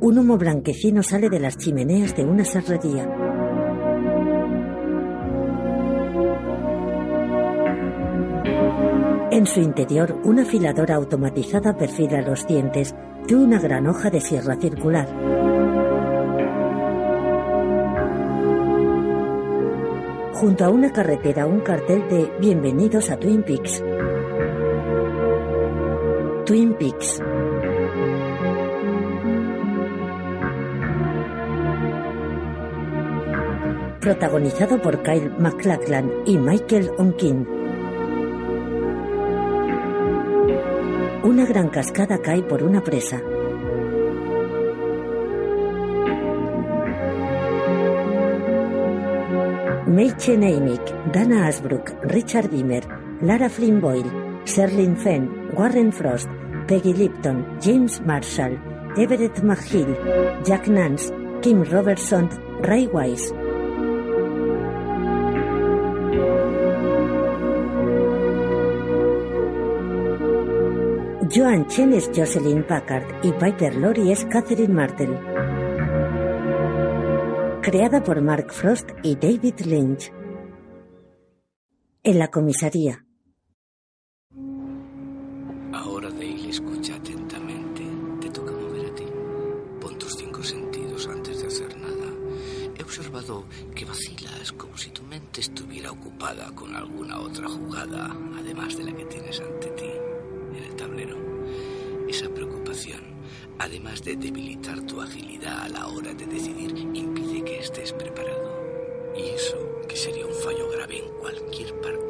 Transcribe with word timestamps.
Un 0.00 0.18
humo 0.18 0.38
blanquecino 0.38 1.02
sale 1.02 1.28
de 1.28 1.40
las 1.40 1.56
chimeneas 1.56 2.16
de 2.16 2.24
una 2.24 2.44
serrería. 2.44 3.08
En 9.32 9.46
su 9.46 9.60
interior, 9.60 10.20
una 10.24 10.42
afiladora 10.42 10.94
automatizada 10.94 11.76
perfila 11.76 12.20
los 12.22 12.46
dientes 12.46 12.94
de 13.26 13.34
una 13.36 13.58
gran 13.58 13.86
hoja 13.86 14.10
de 14.10 14.20
sierra 14.20 14.56
circular. 14.56 15.08
Junto 20.34 20.64
a 20.64 20.70
una 20.70 20.92
carretera, 20.92 21.46
un 21.46 21.60
cartel 21.60 22.08
de 22.08 22.30
Bienvenidos 22.40 23.10
a 23.10 23.16
Twin 23.18 23.42
Peaks. 23.42 23.82
Twin 26.50 26.74
Peaks. 26.74 27.22
Protagonizado 34.00 34.82
por 34.82 35.00
Kyle 35.04 35.30
MacLachlan 35.38 36.10
y 36.26 36.38
Michael 36.38 36.90
Onkin. 36.98 37.46
Una 41.22 41.46
gran 41.46 41.68
cascada 41.68 42.18
cae 42.20 42.42
por 42.42 42.64
una 42.64 42.82
presa. 42.82 43.22
Meiche 49.86 50.36
Neimick, 50.36 51.12
Dana 51.12 51.46
Asbrook, 51.46 51.92
Richard 52.02 52.50
Dimmer, 52.50 52.82
Lara 53.22 53.48
Flynn 53.48 53.80
Boyle, 53.80 54.10
Sherlyn 54.46 54.96
Fenn, 54.96 55.30
Warren 55.56 55.92
Frost, 55.92 56.28
Peggy 56.70 56.92
Lipton, 56.94 57.58
James 57.60 58.00
Marshall, 58.06 58.56
Everett 58.96 59.42
McGill, 59.42 59.92
Jack 60.44 60.68
Nance, 60.68 61.12
Kim 61.42 61.64
Robertson, 61.64 62.28
Ray 62.62 62.86
Wise. 62.86 63.34
Joan 71.28 71.66
Chen 71.66 71.92
es 71.92 72.08
Jocelyn 72.14 72.62
Packard 72.62 73.24
y 73.24 73.32
Piper 73.32 73.74
Laurie 73.74 74.12
es 74.12 74.24
Catherine 74.26 74.72
Martel. 74.72 75.18
Creada 77.62 78.00
por 78.04 78.22
Mark 78.22 78.52
Frost 78.52 78.90
y 79.02 79.16
David 79.16 79.58
Lynch. 79.66 80.12
En 82.04 82.20
la 82.20 82.28
comisaría. 82.28 83.09
Que 93.76 93.84
vacilas 93.84 94.50
como 94.52 94.76
si 94.76 94.90
tu 94.90 95.04
mente 95.04 95.40
estuviera 95.40 95.92
ocupada 95.92 96.50
con 96.52 96.74
alguna 96.74 97.20
otra 97.20 97.48
jugada, 97.48 98.10
además 98.36 98.76
de 98.76 98.84
la 98.84 98.92
que 98.92 99.04
tienes 99.04 99.38
ante 99.38 99.68
ti 99.68 99.90
en 100.56 100.64
el 100.64 100.74
tablero. 100.74 101.16
Esa 102.08 102.28
preocupación, 102.28 103.00
además 103.60 104.02
de 104.02 104.16
debilitar 104.16 104.80
tu 104.82 105.00
agilidad 105.00 105.60
a 105.60 105.68
la 105.68 105.86
hora 105.86 106.12
de 106.12 106.26
decidir, 106.26 106.76
impide 106.92 107.44
que 107.44 107.60
estés 107.60 107.92
preparado. 107.92 108.50
Y 109.16 109.28
eso, 109.28 109.58
que 109.88 109.96
sería 109.96 110.26
un 110.26 110.34
fallo 110.34 110.68
grave 110.68 110.98
en 110.98 111.08
cualquier 111.20 111.72
partida, 111.80 112.09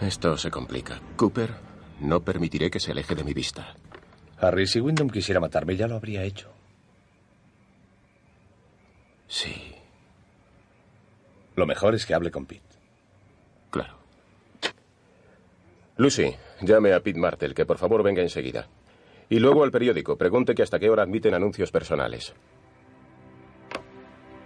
Esto 0.00 0.36
se 0.36 0.50
complica. 0.50 1.00
Cooper, 1.16 1.54
no 2.00 2.20
permitiré 2.22 2.70
que 2.70 2.80
se 2.80 2.92
aleje 2.92 3.14
de 3.14 3.24
mi 3.24 3.32
vista. 3.32 3.74
Harry, 4.38 4.66
si 4.66 4.80
Wyndham 4.80 5.08
quisiera 5.08 5.40
matarme, 5.40 5.76
ya 5.76 5.86
lo 5.86 5.96
habría 5.96 6.22
hecho. 6.22 6.52
Sí, 9.28 9.72
Lo 11.56 11.66
mejor 11.66 11.94
es 11.94 12.04
que 12.06 12.14
hable 12.14 12.30
con 12.30 12.44
Pete. 12.46 12.62
claro. 13.70 13.96
Lucy, 15.96 16.34
llame 16.60 16.92
a 16.92 17.00
Pete 17.00 17.18
Martel, 17.18 17.54
que 17.54 17.64
por 17.64 17.78
favor 17.78 18.02
venga 18.02 18.20
enseguida. 18.20 18.68
Y 19.30 19.38
luego 19.38 19.64
al 19.64 19.70
periódico, 19.72 20.16
pregunte 20.18 20.54
que 20.54 20.62
hasta 20.62 20.78
qué 20.78 20.90
hora 20.90 21.02
admiten 21.04 21.32
anuncios 21.34 21.72
personales. 21.72 22.34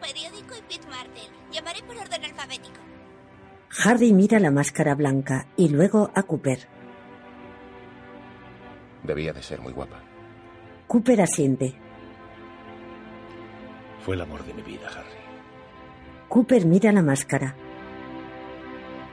Periódico 0.00 0.39
Harry 3.78 4.12
mira 4.12 4.40
la 4.40 4.50
máscara 4.50 4.94
blanca 4.94 5.46
y 5.56 5.68
luego 5.68 6.10
a 6.14 6.24
Cooper. 6.24 6.66
Debía 9.04 9.32
de 9.32 9.42
ser 9.42 9.60
muy 9.60 9.72
guapa. 9.72 10.02
Cooper 10.88 11.20
asiente. 11.22 11.74
Fue 14.04 14.16
el 14.16 14.22
amor 14.22 14.44
de 14.44 14.54
mi 14.54 14.62
vida, 14.62 14.88
Harry. 14.88 15.08
Cooper 16.28 16.66
mira 16.66 16.90
la 16.90 17.02
máscara. 17.02 17.54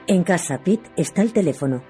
En 0.08 0.24
casa, 0.24 0.60
Pete 0.64 0.90
está 0.96 1.22
el 1.22 1.34
teléfono. 1.34 1.84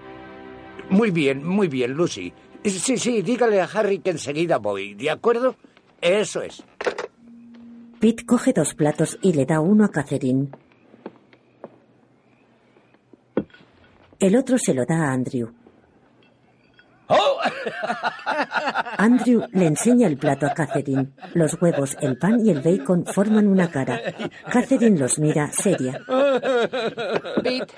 Muy 0.90 1.12
bien, 1.12 1.46
muy 1.46 1.68
bien, 1.68 1.92
Lucy. 1.92 2.34
Sí, 2.66 2.98
sí, 2.98 3.22
dígale 3.22 3.62
a 3.62 3.66
Harry 3.66 4.00
que 4.00 4.10
enseguida 4.10 4.58
voy, 4.58 4.94
¿de 4.94 5.10
acuerdo? 5.10 5.56
Eso 6.02 6.42
es. 6.42 6.64
Pete 8.00 8.26
coge 8.26 8.52
dos 8.52 8.74
platos 8.74 9.18
y 9.22 9.34
le 9.34 9.46
da 9.46 9.62
uno 9.62 9.86
a 9.86 9.92
Catherine. 9.92 10.50
El 14.20 14.36
otro 14.36 14.58
se 14.58 14.74
lo 14.74 14.86
da 14.86 15.10
a 15.10 15.14
Andrew. 15.14 15.52
¡Oh! 17.10 17.40
Andrew 18.98 19.44
le 19.54 19.68
enseña 19.68 20.08
el 20.08 20.18
plato 20.18 20.46
a 20.46 20.54
Catherine. 20.54 21.12
Los 21.34 21.62
huevos, 21.62 21.96
el 22.02 22.18
pan 22.18 22.46
y 22.46 22.50
el 22.50 22.62
bacon 22.62 23.06
forman 23.06 23.48
una 23.48 23.70
cara. 23.70 24.02
Catherine 24.52 25.00
los 25.00 25.18
mira 25.20 25.50
seria. 25.52 26.02
Pete, 27.44 27.74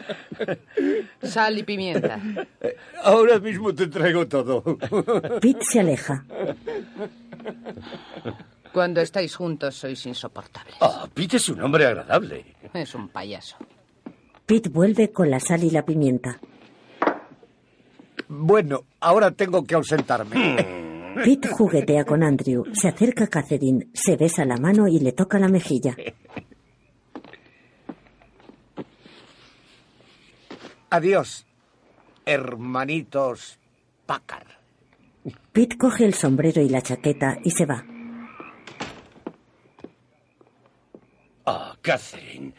sal 1.22 1.60
y 1.60 1.64
pimienta. 1.64 2.20
Ahora 3.04 3.40
mismo 3.40 3.76
te 3.76 3.88
traigo 3.88 4.28
todo. 4.28 4.64
Pete 5.42 5.62
se 5.62 5.80
aleja. 5.82 6.26
Cuando 8.74 9.02
estáis 9.02 9.36
juntos 9.36 9.76
sois 9.76 10.06
insoportables. 10.06 10.76
Ah, 10.82 11.08
Pete 11.14 11.38
es 11.38 11.50
un 11.50 11.62
hombre 11.62 11.86
agradable. 11.86 12.56
Es 12.74 12.96
un 12.96 13.10
payaso. 13.10 13.58
Pete 14.50 14.68
vuelve 14.68 15.12
con 15.12 15.30
la 15.30 15.40
sal 15.40 15.64
y 15.64 15.70
la 15.70 15.86
pimienta. 15.86 16.40
Bueno, 18.28 18.86
ahora 19.00 19.30
tengo 19.30 19.64
que 19.64 19.76
ausentarme. 19.76 21.14
Pete 21.24 21.50
juguetea 21.50 22.04
con 22.04 22.24
Andrew, 22.24 22.66
se 22.74 22.88
acerca 22.88 23.26
a 23.26 23.28
Catherine, 23.28 23.90
se 23.94 24.16
besa 24.16 24.46
la 24.46 24.58
mano 24.58 24.88
y 24.88 24.98
le 24.98 25.12
toca 25.12 25.38
la 25.38 25.50
mejilla. 25.50 25.96
Adiós, 30.90 31.46
hermanitos 32.26 33.60
Packard. 34.08 34.48
Pete 35.52 35.78
coge 35.78 36.06
el 36.06 36.16
sombrero 36.16 36.60
y 36.60 36.70
la 36.70 36.82
chaqueta 36.82 37.38
y 37.44 37.52
se 37.52 37.68
va. 37.68 37.86
Ah, 41.46 41.78
Catherine. 41.84 42.56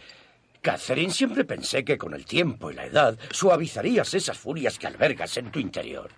Catherine, 0.61 1.13
siempre 1.13 1.45
pensé 1.45 1.85
que 1.85 1.97
con 1.97 2.15
el 2.15 2.25
tiempo 2.27 2.71
y 2.71 2.75
la 2.75 2.85
edad 2.85 3.19
suavizarías 3.31 4.13
esas 4.15 4.39
furias 4.39 4.79
que 4.79 4.87
albergas 4.87 5.37
en 5.39 5.51
tu 5.51 5.59
interior. 5.59 6.11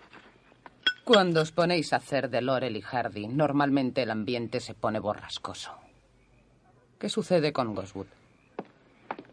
Cuando 1.05 1.41
os 1.41 1.53
ponéis 1.53 1.93
a 1.93 1.97
hacer 1.97 2.31
de 2.31 2.43
Laurel 2.43 2.77
y 2.77 2.81
Hardy, 2.81 3.27
normalmente 3.29 4.03
el 4.03 4.11
ambiente 4.11 4.61
se 4.61 4.75
pone 4.75 4.99
borrascoso. 5.00 5.73
¿Qué 6.99 7.09
sucede 7.09 7.53
con 7.53 7.75
Goswood? 7.75 8.06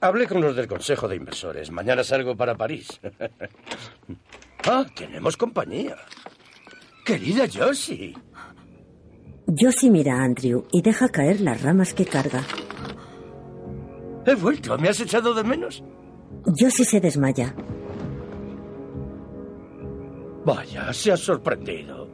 Hablé 0.01 0.27
con 0.27 0.41
los 0.41 0.55
del 0.55 0.67
Consejo 0.67 1.07
de 1.07 1.17
Inversores. 1.17 1.71
Mañana 1.71 2.03
salgo 2.03 2.35
para 2.35 2.55
París. 2.55 2.99
Ah, 4.65 4.85
tenemos 4.93 5.37
compañía. 5.37 5.95
Querida 7.05 7.45
Josie. 7.47 8.13
Josie 9.47 9.89
mira 9.89 10.15
a 10.15 10.23
Andrew 10.25 10.67
y 10.73 10.81
deja 10.81 11.07
caer 11.07 11.39
las 11.39 11.61
ramas 11.61 11.93
que 11.93 12.05
carga. 12.05 12.43
He 14.29 14.35
vuelto. 14.35 14.77
¿Me 14.77 14.89
has 14.89 14.99
echado 14.99 15.33
de 15.33 15.43
menos? 15.43 15.83
Josie 16.45 16.85
se 16.85 16.99
desmaya. 16.99 17.55
Vaya, 20.45 20.93
se 20.93 21.11
ha 21.11 21.17
sorprendido. 21.17 22.07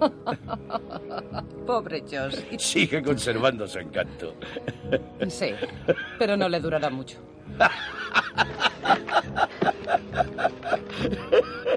Pobre 1.66 2.02
Josh. 2.10 2.58
Sigue 2.58 3.00
conservando 3.02 3.68
su 3.68 3.78
encanto. 3.78 4.34
Sí, 5.28 5.50
pero 6.18 6.36
no 6.36 6.48
le 6.48 6.58
durará 6.58 6.90
mucho. 6.90 7.18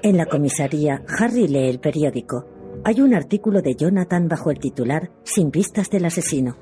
En 0.02 0.16
la 0.16 0.26
comisaría, 0.26 1.04
Harry 1.20 1.46
lee 1.46 1.68
el 1.68 1.78
periódico. 1.78 2.46
Hay 2.84 3.00
un 3.00 3.14
artículo 3.14 3.62
de 3.62 3.76
Jonathan 3.76 4.26
bajo 4.26 4.50
el 4.50 4.58
titular 4.58 5.12
Sin 5.22 5.52
pistas 5.52 5.88
del 5.88 6.06
asesino. 6.06 6.56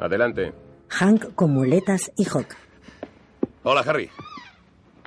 Adelante. 0.00 0.52
Hank 0.88 1.34
con 1.34 1.50
muletas 1.50 2.12
y 2.16 2.24
Hawk. 2.24 2.54
Hola, 3.62 3.80
Harry. 3.80 4.10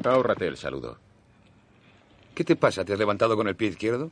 Ahórrate 0.04 0.48
el 0.48 0.58
saludo. 0.58 0.98
¿Qué 2.34 2.44
te 2.44 2.56
pasa? 2.56 2.84
¿Te 2.86 2.94
has 2.94 3.00
levantado 3.00 3.36
con 3.36 3.48
el 3.48 3.56
pie 3.56 3.70
izquierdo? 3.70 4.12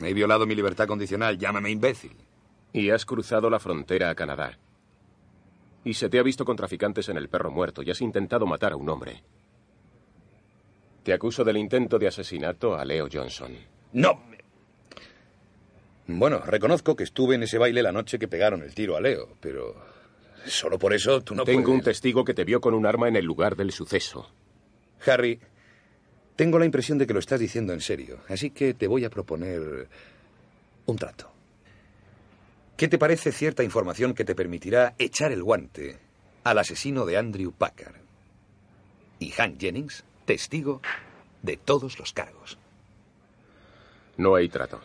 He 0.00 0.12
violado 0.14 0.46
mi 0.46 0.54
libertad 0.54 0.86
condicional. 0.86 1.38
Llámame 1.38 1.70
imbécil. 1.70 2.16
Y 2.72 2.90
has 2.90 3.06
cruzado 3.06 3.48
la 3.48 3.60
frontera 3.60 4.10
a 4.10 4.14
Canadá. 4.14 4.58
Y 5.84 5.94
se 5.94 6.08
te 6.08 6.18
ha 6.18 6.22
visto 6.22 6.44
con 6.44 6.56
traficantes 6.56 7.08
en 7.08 7.16
el 7.16 7.28
perro 7.28 7.50
muerto 7.50 7.82
y 7.82 7.90
has 7.90 8.00
intentado 8.00 8.46
matar 8.46 8.72
a 8.72 8.76
un 8.76 8.88
hombre. 8.88 9.22
Te 11.02 11.12
acuso 11.12 11.44
del 11.44 11.58
intento 11.58 11.98
de 11.98 12.08
asesinato 12.08 12.74
a 12.74 12.84
Leo 12.84 13.06
Johnson. 13.12 13.52
No. 13.92 14.33
Bueno, 16.06 16.40
reconozco 16.40 16.96
que 16.96 17.04
estuve 17.04 17.34
en 17.34 17.44
ese 17.44 17.58
baile 17.58 17.82
la 17.82 17.92
noche 17.92 18.18
que 18.18 18.28
pegaron 18.28 18.62
el 18.62 18.74
tiro 18.74 18.96
a 18.96 19.00
Leo, 19.00 19.36
pero 19.40 19.74
solo 20.46 20.78
por 20.78 20.92
eso 20.92 21.22
tú 21.22 21.34
no 21.34 21.44
Tengo 21.44 21.64
puedes... 21.64 21.78
un 21.78 21.84
testigo 21.84 22.24
que 22.24 22.34
te 22.34 22.44
vio 22.44 22.60
con 22.60 22.74
un 22.74 22.84
arma 22.86 23.08
en 23.08 23.16
el 23.16 23.24
lugar 23.24 23.56
del 23.56 23.72
suceso. 23.72 24.30
Harry, 25.06 25.40
tengo 26.36 26.58
la 26.58 26.66
impresión 26.66 26.98
de 26.98 27.06
que 27.06 27.14
lo 27.14 27.20
estás 27.20 27.40
diciendo 27.40 27.72
en 27.72 27.80
serio, 27.80 28.18
así 28.28 28.50
que 28.50 28.74
te 28.74 28.86
voy 28.86 29.04
a 29.04 29.10
proponer 29.10 29.88
un 30.86 30.96
trato. 30.96 31.30
¿Qué 32.76 32.88
te 32.88 32.98
parece 32.98 33.32
cierta 33.32 33.62
información 33.62 34.14
que 34.14 34.24
te 34.24 34.34
permitirá 34.34 34.94
echar 34.98 35.32
el 35.32 35.42
guante 35.42 35.98
al 36.42 36.58
asesino 36.58 37.06
de 37.06 37.16
Andrew 37.16 37.52
Packard? 37.52 37.96
Y 39.20 39.30
Hank 39.30 39.60
Jennings, 39.60 40.04
testigo 40.26 40.82
de 41.42 41.56
todos 41.56 41.98
los 41.98 42.12
cargos. 42.12 42.58
No 44.16 44.34
hay 44.34 44.48
trato. 44.48 44.80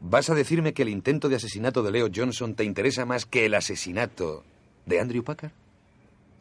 ¿Vas 0.00 0.30
a 0.30 0.34
decirme 0.34 0.74
que 0.74 0.82
el 0.82 0.88
intento 0.88 1.28
de 1.28 1.36
asesinato 1.36 1.82
de 1.82 1.90
Leo 1.90 2.08
Johnson 2.14 2.54
te 2.54 2.64
interesa 2.64 3.04
más 3.04 3.26
que 3.26 3.46
el 3.46 3.54
asesinato 3.54 4.44
de 4.86 5.00
Andrew 5.00 5.24
Packard? 5.24 5.52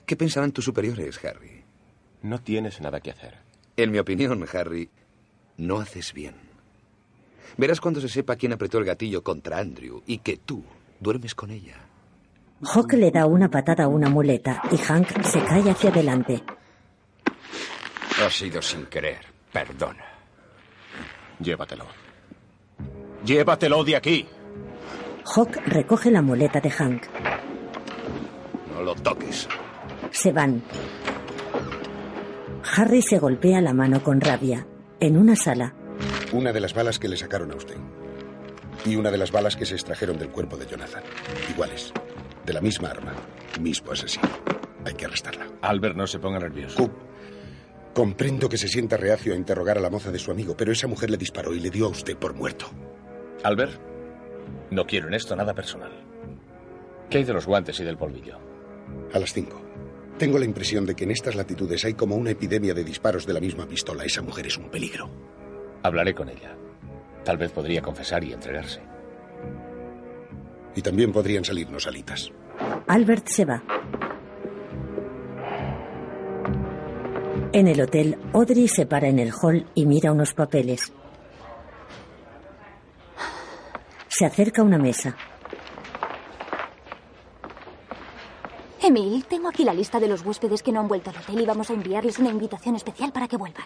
¿Qué 0.05 0.15
pensarán 0.15 0.51
tus 0.51 0.65
superiores, 0.65 1.23
Harry? 1.25 1.63
No 2.21 2.39
tienes 2.39 2.79
nada 2.81 2.99
que 2.99 3.11
hacer. 3.11 3.35
En 3.75 3.91
mi 3.91 3.99
opinión, 3.99 4.45
Harry, 4.53 4.89
no 5.57 5.79
haces 5.79 6.13
bien. 6.13 6.35
Verás 7.57 7.81
cuando 7.81 7.99
se 7.99 8.09
sepa 8.09 8.35
quién 8.35 8.53
apretó 8.53 8.77
el 8.77 8.85
gatillo 8.85 9.23
contra 9.23 9.57
Andrew 9.57 10.03
y 10.05 10.19
que 10.19 10.37
tú 10.37 10.63
duermes 10.99 11.33
con 11.33 11.51
ella. 11.51 11.75
Hawk 12.61 12.93
le 12.93 13.11
da 13.11 13.25
una 13.25 13.49
patada 13.49 13.85
a 13.85 13.87
una 13.87 14.09
muleta 14.09 14.61
y 14.71 14.77
Hank 14.77 15.23
se 15.23 15.43
cae 15.43 15.69
hacia 15.69 15.89
adelante. 15.89 16.43
Ha 18.23 18.29
sido 18.29 18.61
sin 18.61 18.85
querer. 18.85 19.19
Perdona. 19.51 20.05
Llévatelo. 21.39 22.06
Llévatelo 23.27 23.83
de 23.83 23.95
aquí. 23.97 24.25
Hawk 25.35 25.57
recoge 25.65 26.09
la 26.09 26.21
muleta 26.21 26.61
de 26.61 26.71
Hank. 26.71 27.03
No 28.73 28.81
lo 28.83 28.95
toques. 28.95 29.49
Se 30.11 30.31
van. 30.31 30.63
Harry 32.75 33.01
se 33.01 33.19
golpea 33.19 33.59
la 33.59 33.73
mano 33.73 34.01
con 34.01 34.21
rabia. 34.21 34.65
En 35.01 35.17
una 35.17 35.35
sala, 35.35 35.73
Una 36.31 36.53
de 36.53 36.61
las 36.61 36.73
balas 36.73 36.99
que 36.99 37.09
le 37.09 37.17
sacaron 37.17 37.51
a 37.51 37.55
usted. 37.55 37.75
Y 38.85 38.95
una 38.95 39.11
de 39.11 39.17
las 39.17 39.31
balas 39.33 39.57
que 39.57 39.65
se 39.65 39.73
extrajeron 39.75 40.17
del 40.17 40.29
cuerpo 40.29 40.55
de 40.55 40.65
Jonathan. 40.65 41.03
Iguales. 41.49 41.91
De 42.45 42.53
la 42.53 42.61
misma 42.61 42.89
arma. 42.91 43.13
Mismo 43.59 43.91
asesino. 43.91 44.29
Hay 44.85 44.93
que 44.93 45.05
arrestarla. 45.05 45.47
Albert, 45.61 45.97
no 45.97 46.07
se 46.07 46.19
ponga 46.19 46.39
nervioso. 46.39 46.77
Coop, 46.77 46.93
comprendo 47.93 48.47
que 48.47 48.57
se 48.57 48.69
sienta 48.69 48.95
reacio 48.95 49.33
a 49.33 49.35
interrogar 49.37 49.77
a 49.77 49.81
la 49.81 49.89
moza 49.89 50.11
de 50.11 50.19
su 50.19 50.31
amigo, 50.31 50.55
pero 50.55 50.71
esa 50.71 50.87
mujer 50.87 51.09
le 51.09 51.17
disparó 51.17 51.53
y 51.53 51.59
le 51.59 51.69
dio 51.69 51.87
a 51.87 51.89
usted 51.89 52.15
por 52.15 52.33
muerto. 52.33 52.69
Albert, 53.43 53.79
no 54.71 54.85
quiero 54.85 55.07
en 55.07 55.13
esto 55.13 55.35
nada 55.35 55.53
personal. 55.53 55.91
¿Qué 57.09 57.19
hay 57.19 57.23
de 57.23 57.33
los 57.33 57.45
guantes 57.45 57.79
y 57.79 57.83
del 57.83 57.97
polvillo? 57.97 58.37
A 59.13 59.19
las 59.19 59.33
cinco. 59.33 59.61
Tengo 60.17 60.39
la 60.39 60.45
impresión 60.45 60.85
de 60.85 60.95
que 60.95 61.03
en 61.03 61.11
estas 61.11 61.35
latitudes 61.35 61.85
hay 61.85 61.93
como 61.93 62.15
una 62.15 62.31
epidemia 62.31 62.73
de 62.73 62.83
disparos 62.83 63.25
de 63.25 63.33
la 63.33 63.39
misma 63.39 63.67
pistola. 63.67 64.03
Esa 64.03 64.21
mujer 64.21 64.47
es 64.47 64.57
un 64.57 64.69
peligro. 64.69 65.09
Hablaré 65.83 66.13
con 66.13 66.27
ella. 66.29 66.57
Tal 67.23 67.37
vez 67.37 67.51
podría 67.51 67.81
confesar 67.81 68.23
y 68.23 68.33
entregarse. 68.33 68.81
Y 70.75 70.81
también 70.81 71.11
podrían 71.11 71.45
salirnos 71.45 71.87
alitas. 71.87 72.31
Albert 72.87 73.27
se 73.27 73.45
va. 73.45 73.63
En 77.53 77.67
el 77.67 77.81
hotel, 77.81 78.17
Audrey 78.33 78.67
se 78.67 78.85
para 78.85 79.07
en 79.07 79.19
el 79.19 79.31
hall 79.31 79.65
y 79.73 79.85
mira 79.85 80.11
unos 80.11 80.33
papeles. 80.33 80.91
Se 84.17 84.25
acerca 84.25 84.63
a 84.63 84.65
una 84.65 84.79
mesa. 84.79 85.15
Emil, 88.81 89.23
tengo 89.25 89.47
aquí 89.47 89.63
la 89.63 89.75
lista 89.75 89.99
de 89.99 90.07
los 90.07 90.25
huéspedes 90.25 90.63
que 90.63 90.71
no 90.71 90.79
han 90.79 90.87
vuelto 90.87 91.11
al 91.11 91.17
hotel 91.17 91.39
y 91.39 91.45
vamos 91.45 91.69
a 91.69 91.73
enviarles 91.73 92.17
una 92.17 92.29
invitación 92.29 92.75
especial 92.75 93.11
para 93.11 93.27
que 93.27 93.37
vuelvan. 93.37 93.65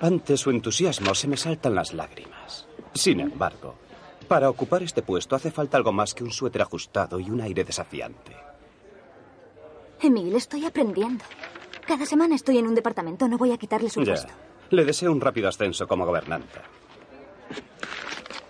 Ante 0.00 0.36
su 0.36 0.50
entusiasmo 0.50 1.14
se 1.14 1.28
me 1.28 1.36
saltan 1.36 1.76
las 1.76 1.94
lágrimas. 1.94 2.66
Sin 2.92 3.20
embargo, 3.20 3.76
para 4.26 4.50
ocupar 4.50 4.82
este 4.82 5.02
puesto 5.02 5.36
hace 5.36 5.52
falta 5.52 5.76
algo 5.76 5.92
más 5.92 6.12
que 6.12 6.24
un 6.24 6.32
suéter 6.32 6.62
ajustado 6.62 7.20
y 7.20 7.30
un 7.30 7.40
aire 7.40 7.62
desafiante. 7.62 8.32
Emil, 10.02 10.34
estoy 10.34 10.64
aprendiendo. 10.64 11.24
Cada 11.86 12.04
semana 12.04 12.34
estoy 12.34 12.58
en 12.58 12.66
un 12.66 12.74
departamento, 12.74 13.28
no 13.28 13.38
voy 13.38 13.52
a 13.52 13.58
quitarle 13.58 13.88
su 13.90 14.02
Ya. 14.02 14.14
puesto. 14.14 14.32
Le 14.70 14.84
deseo 14.84 15.12
un 15.12 15.20
rápido 15.20 15.48
ascenso 15.48 15.86
como 15.86 16.04
gobernanta. 16.04 16.62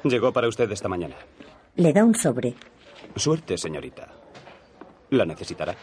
Llegó 0.05 0.33
para 0.33 0.49
usted 0.49 0.71
esta 0.71 0.89
mañana. 0.89 1.17
Le 1.77 1.93
da 1.93 2.05
un 2.05 2.15
sobre. 2.15 2.55
Suerte, 3.17 3.57
señorita. 3.57 4.09
La 5.11 5.25
necesitará. 5.25 5.75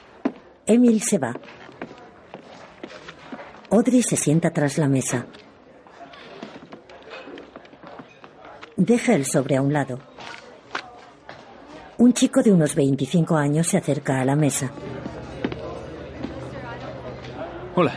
Emil 0.65 1.01
se 1.01 1.17
va. 1.17 1.35
Audrey 3.71 4.03
se 4.03 4.15
sienta 4.15 4.51
tras 4.51 4.77
la 4.77 4.87
mesa. 4.87 5.25
Deja 8.75 9.15
el 9.15 9.25
sobre 9.25 9.57
a 9.57 9.61
un 9.61 9.73
lado. 9.73 9.99
Un 11.97 12.13
chico 12.13 12.41
de 12.41 12.51
unos 12.51 12.75
25 12.75 13.35
años 13.35 13.67
se 13.67 13.77
acerca 13.77 14.19
a 14.19 14.25
la 14.25 14.35
mesa. 14.35 14.71
Hola. 17.75 17.93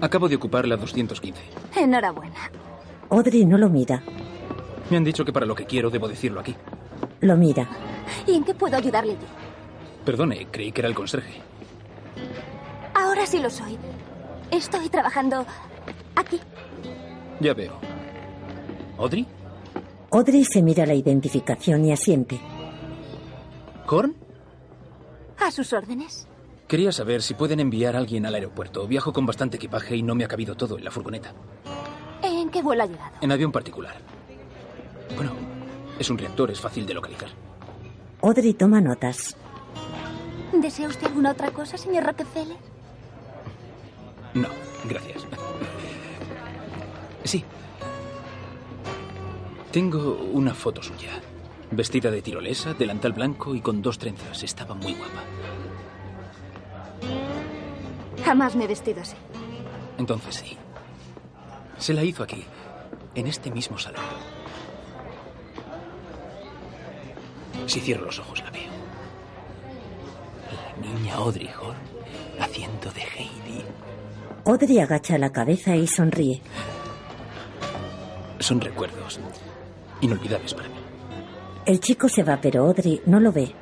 Acabo 0.00 0.28
de 0.28 0.36
ocupar 0.36 0.66
la 0.66 0.76
215. 0.76 1.40
Enhorabuena. 1.76 2.50
Audrey 3.10 3.44
no 3.44 3.58
lo 3.58 3.68
mira. 3.68 4.02
Me 4.90 4.96
han 4.96 5.04
dicho 5.04 5.24
que 5.24 5.32
para 5.32 5.46
lo 5.46 5.54
que 5.54 5.66
quiero 5.66 5.88
debo 5.88 6.08
decirlo 6.08 6.40
aquí. 6.40 6.54
Lo 7.20 7.36
mira. 7.36 7.68
¿Y 8.26 8.34
en 8.34 8.44
qué 8.44 8.54
puedo 8.54 8.76
ayudarle 8.76 9.12
yo? 9.12 9.26
Perdone, 10.04 10.48
creí 10.50 10.72
que 10.72 10.80
era 10.80 10.88
el 10.88 10.94
conserje. 10.94 11.40
Ahora 12.94 13.26
sí 13.26 13.38
lo 13.38 13.50
soy. 13.50 13.78
Estoy 14.50 14.88
trabajando 14.88 15.46
aquí. 16.16 16.40
Ya 17.38 17.54
veo. 17.54 17.78
¿Audrey? 18.98 19.26
Audrey 20.10 20.44
se 20.44 20.60
mira 20.60 20.84
la 20.86 20.94
identificación 20.94 21.84
y 21.84 21.92
asiente. 21.92 22.40
¿Corn? 23.86 24.16
A 25.38 25.50
sus 25.50 25.72
órdenes. 25.72 26.26
Quería 26.66 26.92
saber 26.92 27.22
si 27.22 27.34
pueden 27.34 27.60
enviar 27.60 27.96
a 27.96 27.98
alguien 27.98 28.26
al 28.26 28.34
aeropuerto. 28.34 28.86
Viajo 28.86 29.12
con 29.12 29.24
bastante 29.26 29.56
equipaje 29.56 29.96
y 29.96 30.02
no 30.02 30.14
me 30.14 30.24
ha 30.24 30.28
cabido 30.28 30.56
todo 30.56 30.78
en 30.78 30.84
la 30.84 30.90
furgoneta. 30.90 31.32
¿En 32.22 32.50
qué 32.50 32.62
vuelo 32.62 32.82
ha 32.82 32.86
llegado? 32.86 33.12
En 33.20 33.32
avión 33.32 33.52
particular. 33.52 33.96
Bueno, 35.16 35.32
es 35.98 36.08
un 36.10 36.18
reactor, 36.18 36.50
es 36.50 36.60
fácil 36.60 36.86
de 36.86 36.94
localizar. 36.94 37.28
Audrey 38.22 38.54
toma 38.54 38.80
notas. 38.80 39.36
¿Desea 40.52 40.88
usted 40.88 41.06
alguna 41.06 41.30
otra 41.32 41.50
cosa, 41.50 41.76
señor 41.76 42.04
Rockefeller? 42.04 42.56
No, 44.34 44.48
gracias. 44.84 45.26
Sí. 47.24 47.44
Tengo 49.72 50.14
una 50.32 50.54
foto 50.54 50.82
suya. 50.82 51.20
Vestida 51.70 52.10
de 52.10 52.20
tirolesa, 52.20 52.74
delantal 52.74 53.12
blanco 53.12 53.54
y 53.54 53.60
con 53.60 53.80
dos 53.80 53.98
trenzas. 53.98 54.42
Estaba 54.42 54.74
muy 54.74 54.94
guapa. 54.94 55.22
Jamás 58.24 58.56
me 58.56 58.64
he 58.64 58.68
vestido 58.68 59.00
así. 59.00 59.16
Entonces 59.98 60.34
sí. 60.36 60.56
Se 61.78 61.94
la 61.94 62.02
hizo 62.02 62.22
aquí, 62.22 62.44
en 63.14 63.26
este 63.26 63.50
mismo 63.50 63.78
salón. 63.78 64.04
Si 67.66 67.80
cierro 67.80 68.06
los 68.06 68.18
ojos 68.18 68.42
la 68.42 68.50
veo. 68.50 68.70
La 70.82 70.88
niña 70.88 71.14
Audrey 71.14 71.48
Horn 71.60 71.76
haciendo 72.40 72.90
de 72.92 73.02
Heidi. 73.02 73.64
Audrey 74.44 74.78
agacha 74.80 75.18
la 75.18 75.30
cabeza 75.30 75.76
y 75.76 75.86
sonríe. 75.86 76.40
Son 78.38 78.60
recuerdos 78.60 79.20
inolvidables 80.00 80.54
para 80.54 80.68
mí. 80.68 80.74
El 81.66 81.78
chico 81.80 82.08
se 82.08 82.22
va, 82.22 82.40
pero 82.40 82.64
Audrey 82.64 83.02
no 83.06 83.20
lo 83.20 83.30
ve. 83.32 83.54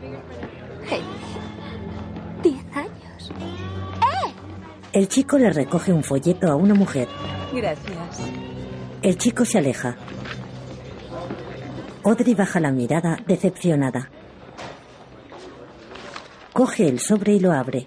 Hey, 0.88 1.02
diez 2.42 2.64
años. 2.74 3.32
¡Eh! 4.00 4.32
El 4.92 5.08
chico 5.08 5.36
le 5.36 5.50
recoge 5.50 5.92
un 5.92 6.04
folleto 6.04 6.50
a 6.50 6.54
una 6.54 6.74
mujer. 6.74 7.08
Gracias. 7.52 8.20
El 9.02 9.18
chico 9.18 9.44
se 9.44 9.58
aleja. 9.58 9.96
Audrey 12.04 12.34
baja 12.34 12.60
la 12.60 12.70
mirada, 12.70 13.18
decepcionada. 13.26 14.10
Coge 16.52 16.88
el 16.88 17.00
sobre 17.00 17.34
y 17.34 17.40
lo 17.40 17.52
abre. 17.52 17.86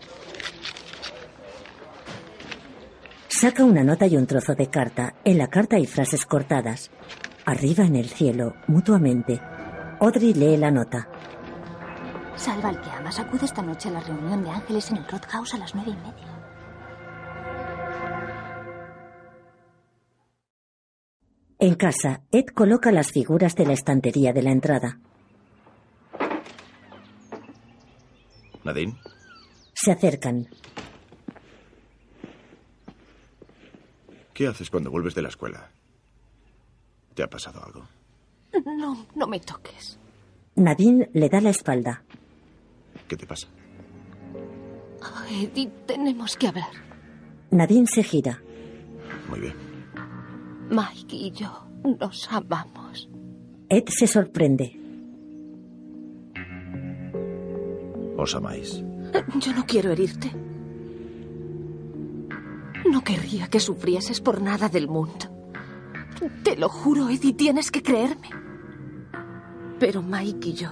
Saca 3.28 3.64
una 3.64 3.84
nota 3.84 4.06
y 4.06 4.18
un 4.18 4.28
trozo 4.28 4.54
de 4.54 4.68
carta. 4.68 5.16
En 5.24 5.38
la 5.38 5.48
carta 5.48 5.78
hay 5.78 5.88
frases 5.88 6.26
cortadas. 6.26 6.92
Arriba 7.46 7.84
en 7.86 7.96
el 7.96 8.10
cielo, 8.10 8.54
mutuamente. 8.68 9.42
Audrey 10.00 10.34
lee 10.34 10.58
la 10.58 10.72
nota. 10.72 11.08
Salva 12.36 12.70
al 12.70 12.82
que 12.82 12.90
amas. 12.92 13.20
Acude 13.20 13.46
esta 13.46 13.62
noche 13.62 13.90
a 13.90 13.94
la 13.94 14.00
reunión 14.02 14.44
de 14.44 14.52
ángeles 14.52 14.92
en 14.92 14.98
el 14.98 15.08
Roadhouse 15.08 15.56
a 15.56 15.58
las 15.58 15.74
nueve 15.74 15.92
y 15.92 15.96
media. 15.96 16.41
En 21.64 21.76
casa, 21.76 22.22
Ed 22.32 22.46
coloca 22.48 22.92
las 22.92 23.12
figuras 23.12 23.54
de 23.56 23.68
la 23.68 23.74
estantería 23.74 24.34
de 24.34 24.42
la 24.42 24.52
entrada. 24.52 24.98
Nadine, 28.64 28.96
Se 29.74 29.92
acercan. 29.92 30.48
¿qué 34.34 34.48
haces 34.48 34.72
cuando 34.72 34.90
vuelves 34.90 35.14
de 35.14 35.22
la 35.22 35.28
escuela? 35.30 35.70
¿Te 37.14 37.22
ha 37.22 37.28
pasado 37.30 37.64
algo? 37.64 37.88
No, 38.66 39.06
no 39.16 39.28
me 39.28 39.40
toques. 39.40 40.00
Nadine 40.56 41.10
le 41.14 41.30
da 41.30 41.42
la 41.42 41.52
espalda. 41.52 42.04
¿Qué 43.08 43.16
te 43.18 43.28
pasa? 43.28 43.48
Oh, 45.04 45.24
Eddie, 45.30 45.68
tenemos 45.86 46.36
que 46.38 46.48
hablar. 46.48 46.72
Nadine 47.52 47.86
se 47.86 48.02
gira. 48.04 48.42
Muy 49.30 49.42
bien. 49.42 49.71
Mike 50.72 51.16
y 51.18 51.32
yo 51.32 51.52
nos 52.00 52.32
amamos. 52.32 53.10
Ed 53.68 53.84
se 53.90 54.08
sorprende. 54.08 54.80
¿Os 58.18 58.34
amáis? 58.36 58.82
Yo 59.42 59.54
no 59.54 59.66
quiero 59.66 59.92
herirte. 59.92 60.32
No 62.90 63.04
querría 63.04 63.50
que 63.50 63.60
sufrieses 63.60 64.22
por 64.22 64.42
nada 64.42 64.70
del 64.70 64.88
mundo. 64.88 65.26
Te 66.44 66.56
lo 66.56 66.70
juro, 66.70 67.10
Eddie, 67.10 67.34
tienes 67.34 67.70
que 67.70 67.84
creerme. 67.84 68.30
Pero 69.78 70.02
Mike 70.02 70.50
y 70.50 70.54
yo, 70.54 70.70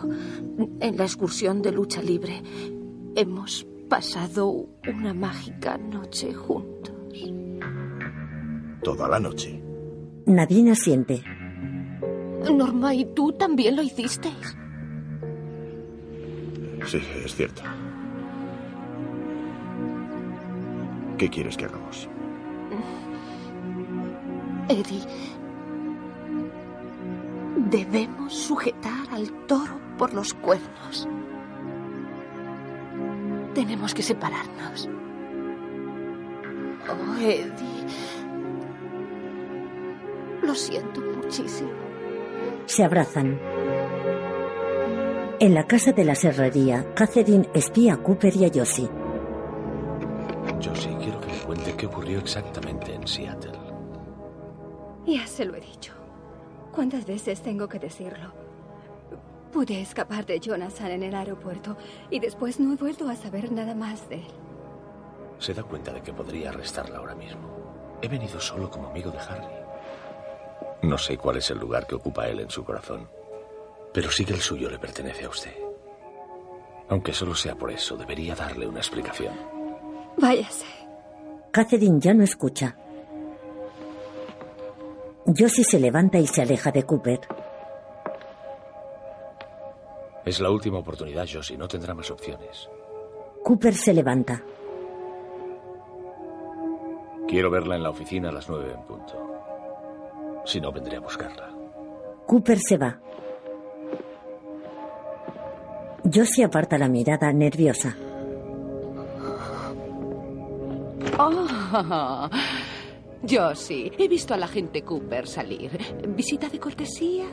en 0.80 0.96
la 0.96 1.04
excursión 1.04 1.62
de 1.62 1.74
lucha 1.74 2.02
libre, 2.02 2.42
hemos 3.16 3.68
pasado 3.90 4.70
una 4.88 5.14
mágica 5.14 5.78
noche 5.78 6.34
juntos. 6.34 6.96
Toda 8.82 9.10
la 9.10 9.20
noche. 9.20 9.59
Nadine 10.30 10.72
asiente. 10.72 11.24
Norma, 12.54 12.94
¿y 12.94 13.04
tú 13.16 13.34
también 13.34 13.76
lo 13.76 13.82
hicisteis? 13.82 14.56
Sí, 16.86 17.02
es 17.26 17.36
cierto. 17.36 17.64
¿Qué 21.18 21.30
quieres 21.30 21.58
que 21.58 21.66
hagamos? 21.66 22.08
Eddie, 24.70 25.02
debemos 27.72 28.32
sujetar 28.32 29.10
al 29.12 29.32
toro 29.48 29.80
por 29.98 30.14
los 30.14 30.36
cuernos. 30.36 31.08
Tenemos 33.56 33.96
que 33.96 34.04
separarnos. 34.04 34.88
Oh, 36.88 37.18
Eddie. 37.20 38.20
Lo 40.50 40.56
siento 40.56 41.00
muchísimo. 41.00 41.70
Se 42.66 42.84
abrazan. 42.84 43.40
En 45.40 45.54
la 45.54 45.68
casa 45.68 45.92
de 45.92 46.04
la 46.04 46.16
serrería, 46.16 46.92
Catherine 46.96 47.48
espía 47.54 47.94
a 47.94 47.98
Cooper 47.98 48.36
y 48.36 48.46
a 48.46 48.50
Josie. 48.52 48.90
Josie, 50.60 50.98
quiero 50.98 51.22
que 51.22 51.28
me 51.28 51.38
cuente 51.46 51.76
qué 51.78 51.86
ocurrió 51.86 52.18
exactamente 52.18 52.96
en 52.96 53.08
Seattle. 53.08 53.52
Ya 55.06 55.28
se 55.28 55.46
lo 55.46 55.54
he 55.54 55.62
dicho. 55.62 55.94
¿Cuántas 56.74 57.06
veces 57.06 57.44
tengo 57.44 57.70
que 57.70 57.78
decirlo? 57.78 58.34
Pude 59.54 59.80
escapar 59.80 60.26
de 60.26 60.40
Jonathan 60.40 60.90
en 60.90 61.04
el 61.04 61.14
aeropuerto 61.14 61.78
y 62.10 62.20
después 62.20 62.60
no 62.60 62.74
he 62.74 62.76
vuelto 62.76 63.08
a 63.08 63.16
saber 63.16 63.52
nada 63.52 63.76
más 63.76 64.10
de 64.10 64.16
él. 64.16 64.32
Se 65.38 65.54
da 65.54 65.62
cuenta 65.62 65.94
de 65.94 66.02
que 66.02 66.12
podría 66.12 66.50
arrestarla 66.50 66.98
ahora 66.98 67.14
mismo. 67.14 68.00
He 68.02 68.08
venido 68.08 68.40
solo 68.40 68.68
como 68.72 68.88
amigo 68.88 69.12
de 69.12 69.20
Harry. 69.20 69.59
No 70.82 70.98
sé 70.98 71.18
cuál 71.18 71.38
es 71.38 71.50
el 71.52 71.60
lugar 71.60 71.86
que 71.86 71.96
ocupa 71.96 72.28
él 72.28 72.40
en 72.40 72.50
su 72.50 72.64
corazón, 72.64 73.08
pero 73.94 74.10
sí 74.10 74.26
que 74.26 74.34
el 74.34 74.42
suyo 74.42 74.70
le 74.70 74.80
pertenece 74.80 75.26
a 75.26 75.30
usted. 75.30 75.54
Aunque 76.90 77.14
solo 77.14 77.36
sea 77.36 77.56
por 77.56 77.72
eso, 77.72 77.98
debería 77.98 78.36
darle 78.36 78.68
una 78.68 78.80
explicación. 78.80 79.34
Váyase. 80.18 80.66
Catherine 81.52 82.00
ya 82.00 82.14
no 82.14 82.24
escucha. 82.24 82.76
Josie 85.26 85.64
se 85.64 85.80
levanta 85.80 86.18
y 86.18 86.28
se 86.28 86.42
aleja 86.42 86.72
de 86.72 86.84
Cooper. 86.84 87.20
Es 90.26 90.40
la 90.40 90.50
última 90.50 90.80
oportunidad, 90.80 91.28
Josie. 91.32 91.58
No 91.58 91.68
tendrá 91.68 91.94
más 91.94 92.10
opciones. 92.10 92.70
Cooper 93.44 93.76
se 93.76 93.94
levanta. 93.94 94.44
Quiero 97.28 97.52
verla 97.52 97.76
en 97.76 97.84
la 97.84 97.92
oficina 97.92 98.30
a 98.30 98.32
las 98.32 98.50
nueve 98.50 98.74
en 98.74 98.84
punto. 98.84 99.29
Si 100.50 100.60
no, 100.60 100.72
vendré 100.72 100.98
a 100.98 101.00
buscarla. 101.00 101.48
Cooper 102.26 102.58
se 102.58 102.76
va. 102.76 103.00
Josie 106.12 106.44
aparta 106.44 106.76
la 106.80 106.88
mirada 106.88 107.32
nerviosa. 107.32 107.96
Oh, 111.20 112.28
yo 113.22 113.54
sí. 113.54 113.92
He 113.96 114.08
visto 114.08 114.34
al 114.34 114.42
agente 114.42 114.82
Cooper 114.82 115.28
salir. 115.28 115.70
¿Visita 116.16 116.50
de 116.50 116.60
cortesía? 116.60 117.26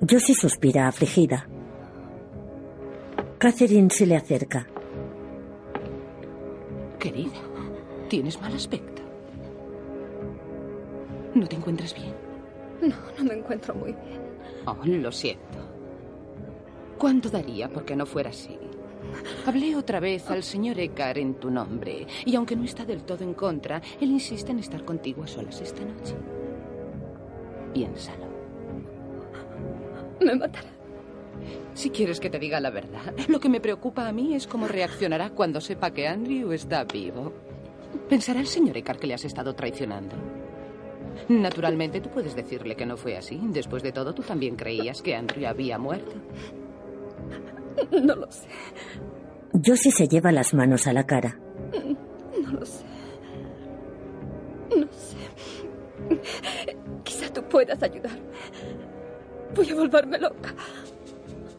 Josie 0.00 0.34
suspira 0.34 0.88
afligida. 0.88 1.46
Catherine 3.38 3.90
se 3.90 4.06
le 4.06 4.16
acerca. 4.16 4.66
Querida, 6.98 7.38
tienes 8.08 8.40
mal 8.40 8.52
aspecto. 8.54 9.02
¿No 11.32 11.46
te 11.46 11.54
encuentras 11.54 11.94
bien? 11.94 12.19
No, 12.80 12.96
no 13.18 13.24
me 13.24 13.34
encuentro 13.34 13.74
muy 13.74 13.92
bien. 13.92 14.20
Oh, 14.66 14.76
lo 14.84 15.12
siento. 15.12 15.58
¿Cuánto 16.98 17.30
daría 17.30 17.68
porque 17.68 17.96
no 17.96 18.06
fuera 18.06 18.30
así? 18.30 18.58
Hablé 19.46 19.74
otra 19.74 20.00
vez 20.00 20.30
al 20.30 20.42
señor 20.42 20.78
Eckhart 20.78 21.18
en 21.18 21.34
tu 21.34 21.50
nombre, 21.50 22.06
y 22.24 22.36
aunque 22.36 22.56
no 22.56 22.64
está 22.64 22.84
del 22.84 23.02
todo 23.04 23.24
en 23.24 23.34
contra, 23.34 23.80
él 24.00 24.10
insiste 24.10 24.52
en 24.52 24.58
estar 24.58 24.84
contigo 24.84 25.24
a 25.24 25.26
solas 25.26 25.60
esta 25.60 25.82
noche. 25.82 26.14
Piénsalo. 27.72 28.26
Me 30.20 30.34
matará. 30.34 30.68
Si 31.72 31.90
quieres 31.90 32.20
que 32.20 32.28
te 32.28 32.38
diga 32.38 32.60
la 32.60 32.70
verdad, 32.70 33.14
lo 33.28 33.40
que 33.40 33.48
me 33.48 33.60
preocupa 33.60 34.06
a 34.06 34.12
mí 34.12 34.34
es 34.34 34.46
cómo 34.46 34.68
reaccionará 34.68 35.30
cuando 35.30 35.60
sepa 35.60 35.92
que 35.92 36.06
Andrew 36.06 36.52
está 36.52 36.84
vivo. 36.84 37.32
Pensará 38.08 38.40
el 38.40 38.46
señor 38.46 38.76
Eckhart 38.76 39.00
que 39.00 39.06
le 39.06 39.14
has 39.14 39.24
estado 39.24 39.54
traicionando. 39.54 40.16
Naturalmente, 41.28 42.00
tú 42.00 42.10
puedes 42.10 42.34
decirle 42.34 42.74
que 42.74 42.86
no 42.86 42.96
fue 42.96 43.16
así. 43.16 43.40
Después 43.42 43.82
de 43.82 43.92
todo, 43.92 44.14
tú 44.14 44.22
también 44.22 44.56
creías 44.56 45.02
que 45.02 45.14
Andrew 45.14 45.46
había 45.46 45.78
muerto. 45.78 46.12
No 47.90 48.14
lo 48.14 48.30
sé. 48.30 48.48
Josie 49.64 49.92
se 49.92 50.08
lleva 50.08 50.32
las 50.32 50.52
manos 50.54 50.86
a 50.86 50.92
la 50.92 51.06
cara. 51.06 51.38
No 52.42 52.52
lo 52.52 52.66
sé. 52.66 52.84
No 54.76 54.86
sé. 54.92 55.16
Quizá 57.04 57.32
tú 57.32 57.42
puedas 57.44 57.82
ayudarme. 57.82 58.20
Voy 59.54 59.70
a 59.70 59.74
volverme 59.74 60.18
loca. 60.18 60.54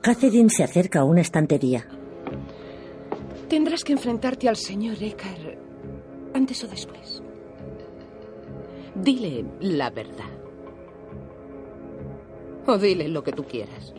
Catherine 0.01 0.49
se 0.49 0.63
acerca 0.63 0.99
a 1.01 1.03
una 1.03 1.21
estantería. 1.21 1.85
Tendrás 3.49 3.83
que 3.83 3.93
enfrentarte 3.93 4.47
al 4.47 4.55
señor 4.55 4.95
Eckhart 5.01 5.57
antes 6.33 6.63
o 6.63 6.67
después. 6.67 7.10
Dile 8.95 9.45
la 9.61 9.89
verdad. 9.89 10.29
O 12.67 12.77
dile 12.77 13.07
lo 13.07 13.23
que 13.23 13.31
tú 13.31 13.43
quieras. 13.43 13.93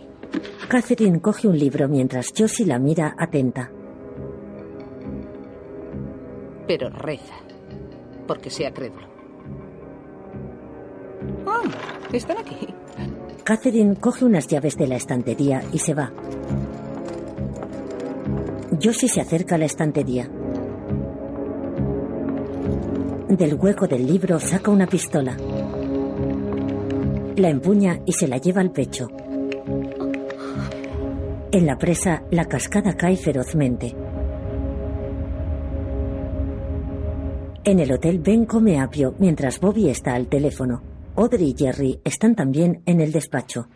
Catherine 0.68 1.20
coge 1.20 1.48
un 1.48 1.58
libro 1.58 1.88
mientras 1.88 2.32
Josie 2.36 2.66
la 2.66 2.78
mira 2.78 3.14
atenta. 3.18 3.70
Pero 6.66 6.88
reza, 6.90 7.34
porque 8.26 8.48
sea 8.50 8.72
crédulo. 8.72 9.06
Oh, 11.46 11.62
están 12.12 12.38
aquí. 12.38 12.68
Catherine 13.44 13.96
coge 13.96 14.24
unas 14.24 14.46
llaves 14.46 14.76
de 14.76 14.86
la 14.86 14.96
estantería 14.96 15.62
y 15.72 15.78
se 15.78 15.94
va. 15.94 16.12
Josie 18.82 19.08
se 19.08 19.20
acerca 19.20 19.56
a 19.56 19.58
la 19.58 19.66
estantería. 19.66 20.30
Del 23.32 23.54
hueco 23.54 23.88
del 23.88 24.06
libro 24.06 24.38
saca 24.38 24.70
una 24.70 24.86
pistola. 24.86 25.34
La 27.36 27.48
empuña 27.48 28.00
y 28.04 28.12
se 28.12 28.28
la 28.28 28.36
lleva 28.36 28.60
al 28.60 28.72
pecho. 28.72 29.08
En 31.50 31.64
la 31.64 31.78
presa, 31.78 32.24
la 32.30 32.44
cascada 32.44 32.94
cae 32.94 33.16
ferozmente. 33.16 33.96
En 37.64 37.78
el 37.80 37.90
hotel, 37.90 38.18
Ben 38.18 38.44
come 38.44 38.78
apio 38.78 39.14
mientras 39.18 39.58
Bobby 39.60 39.88
está 39.88 40.12
al 40.14 40.26
teléfono. 40.26 40.82
Audrey 41.16 41.54
y 41.56 41.56
Jerry 41.56 42.00
están 42.04 42.34
también 42.34 42.82
en 42.84 43.00
el 43.00 43.12
despacho. 43.12 43.66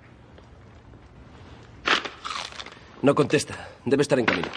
No 3.00 3.14
contesta. 3.14 3.54
Debe 3.86 4.02
estar 4.02 4.18
en 4.18 4.26
camino. 4.26 4.48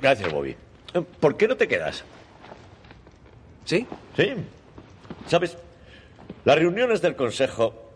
Gracias, 0.00 0.32
Bobby. 0.32 0.54
¿Por 1.18 1.36
qué 1.36 1.48
no 1.48 1.56
te 1.56 1.66
quedas? 1.66 2.04
¿Sí? 3.64 3.86
Sí. 4.16 4.32
¿Sabes? 5.26 5.56
Las 6.44 6.56
reuniones 6.56 7.00
del 7.00 7.14
Consejo 7.16 7.90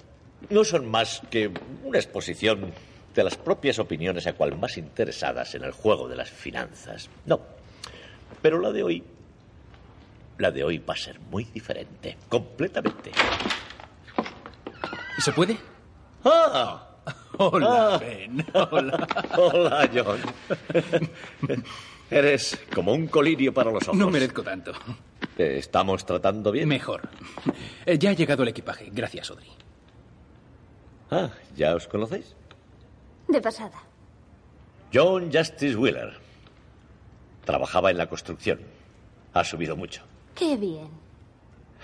no 0.51 0.65
son 0.65 0.89
más 0.91 1.23
que 1.31 1.51
una 1.85 1.99
exposición 1.99 2.73
de 3.15 3.25
las 3.25 3.37
propias 3.37 3.79
opiniones 3.79 4.27
a 4.27 4.35
cual 4.35 4.57
más 4.59 4.77
interesadas 4.79 5.55
en 5.55 5.65
el 5.65 5.73
juego 5.73 6.09
de 6.09 6.17
las 6.17 6.31
finanzas. 6.31 7.09
No. 7.25 7.41
Pero 8.43 8.61
la 8.61 8.71
de 8.73 8.83
hoy 8.83 9.03
la 10.39 10.51
de 10.51 10.63
hoy 10.65 10.77
va 10.79 10.93
a 10.93 10.99
ser 10.99 11.19
muy 11.19 11.45
diferente, 11.45 12.19
completamente. 12.29 13.11
¿Se 15.19 15.33
puede? 15.33 15.57
¡Ah! 16.25 16.83
Hola, 17.39 17.95
Ah. 17.95 17.99
Ben. 17.99 18.45
Hola. 18.53 19.07
Hola, 19.39 19.91
John. 19.95 20.21
Eres 22.11 22.59
como 22.75 22.93
un 22.93 23.07
colirio 23.07 23.53
para 23.55 23.71
los 23.71 23.83
ojos. 23.89 23.97
No 23.99 24.11
merezco 24.11 24.43
tanto. 24.43 24.73
¿Te 25.37 25.59
estamos 25.59 26.05
tratando 26.07 26.51
bien? 26.51 26.69
Mejor. 26.69 27.03
Eh, 27.85 27.99
Ya 27.99 28.11
ha 28.11 28.15
llegado 28.15 28.43
el 28.43 28.49
equipaje. 28.49 28.89
Gracias, 28.93 29.31
Audrey. 29.31 29.51
Ah, 31.11 31.31
¿ya 31.55 31.75
os 31.75 31.87
conocéis? 31.87 32.35
De 33.29 33.41
pasada. 33.41 33.83
John 34.93 35.31
Justice 35.33 35.77
Wheeler. 35.77 36.15
Trabajaba 37.45 37.91
en 37.91 37.99
la 37.99 38.09
construcción. 38.09 38.61
Ha 39.35 39.45
subido 39.45 39.77
mucho. 39.77 40.03
Qué 40.35 40.57
bien. 40.57 40.89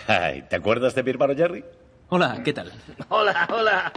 Ay, 0.07 0.43
¿Te 0.49 0.57
acuerdas 0.57 0.95
de 0.95 1.03
mi 1.03 1.11
hermano 1.11 1.35
Jerry? 1.37 1.65
Hola, 2.09 2.41
¿qué 2.43 2.53
tal? 2.53 2.73
Hola, 3.11 3.49
hola. 3.53 3.93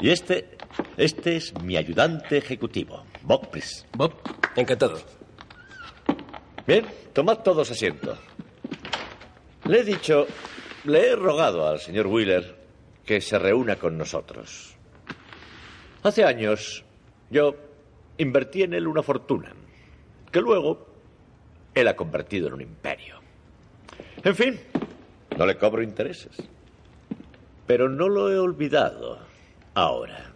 Y 0.00 0.10
este, 0.10 0.56
este 0.96 1.36
es 1.36 1.52
mi 1.62 1.76
ayudante 1.76 2.38
ejecutivo, 2.38 3.04
Bob 3.22 3.48
Priest. 3.50 3.86
Bob, 3.96 4.14
encantado. 4.56 4.98
Bien, 6.66 6.86
tomad 7.12 7.38
todos 7.38 7.70
asiento. 7.70 8.16
Le 9.64 9.80
he 9.80 9.84
dicho, 9.84 10.26
le 10.84 11.10
he 11.10 11.16
rogado 11.16 11.68
al 11.68 11.80
señor 11.80 12.06
Wheeler 12.06 12.56
que 13.04 13.20
se 13.20 13.38
reúna 13.38 13.76
con 13.76 13.98
nosotros. 13.98 14.74
Hace 16.02 16.24
años 16.24 16.84
yo 17.30 17.54
invertí 18.18 18.62
en 18.62 18.74
él 18.74 18.86
una 18.86 19.02
fortuna, 19.02 19.52
que 20.30 20.40
luego 20.40 20.86
él 21.74 21.88
ha 21.88 21.96
convertido 21.96 22.48
en 22.48 22.54
un 22.54 22.60
imperio. 22.62 23.20
En 24.22 24.34
fin, 24.34 24.60
no 25.36 25.46
le 25.46 25.56
cobro 25.56 25.82
intereses. 25.82 26.36
Pero 27.66 27.88
no 27.88 28.08
lo 28.08 28.30
he 28.30 28.38
olvidado 28.38 29.18
ahora. 29.74 30.32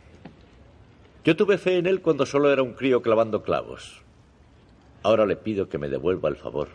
Yo 1.24 1.36
tuve 1.36 1.58
fe 1.58 1.78
en 1.78 1.86
él 1.86 2.00
cuando 2.00 2.26
solo 2.26 2.52
era 2.52 2.62
un 2.62 2.74
crío 2.74 3.02
clavando 3.02 3.42
clavos. 3.42 4.02
Ahora 5.02 5.26
le 5.26 5.36
pido 5.36 5.68
que 5.68 5.78
me 5.78 5.88
devuelva 5.88 6.28
el 6.28 6.36
favor, 6.36 6.68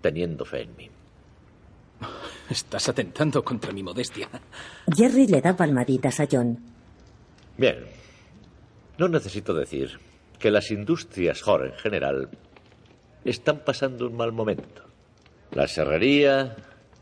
teniendo 0.00 0.44
fe 0.44 0.62
en 0.62 0.76
mí. 0.76 0.90
Estás 2.50 2.88
atentando 2.88 3.42
contra 3.42 3.72
mi 3.72 3.82
modestia. 3.82 4.28
Jerry 4.94 5.26
le 5.26 5.40
da 5.40 5.56
palmaditas 5.56 6.20
a 6.20 6.28
John. 6.30 6.58
Bien, 7.56 7.86
no 8.98 9.08
necesito 9.08 9.52
decir 9.52 9.98
que 10.38 10.50
las 10.50 10.70
industrias 10.70 11.46
Hor 11.46 11.66
en 11.66 11.72
general 11.74 12.28
están 13.24 13.64
pasando 13.64 14.06
un 14.06 14.16
mal 14.16 14.32
momento. 14.32 14.82
La 15.52 15.66
serrería 15.66 16.56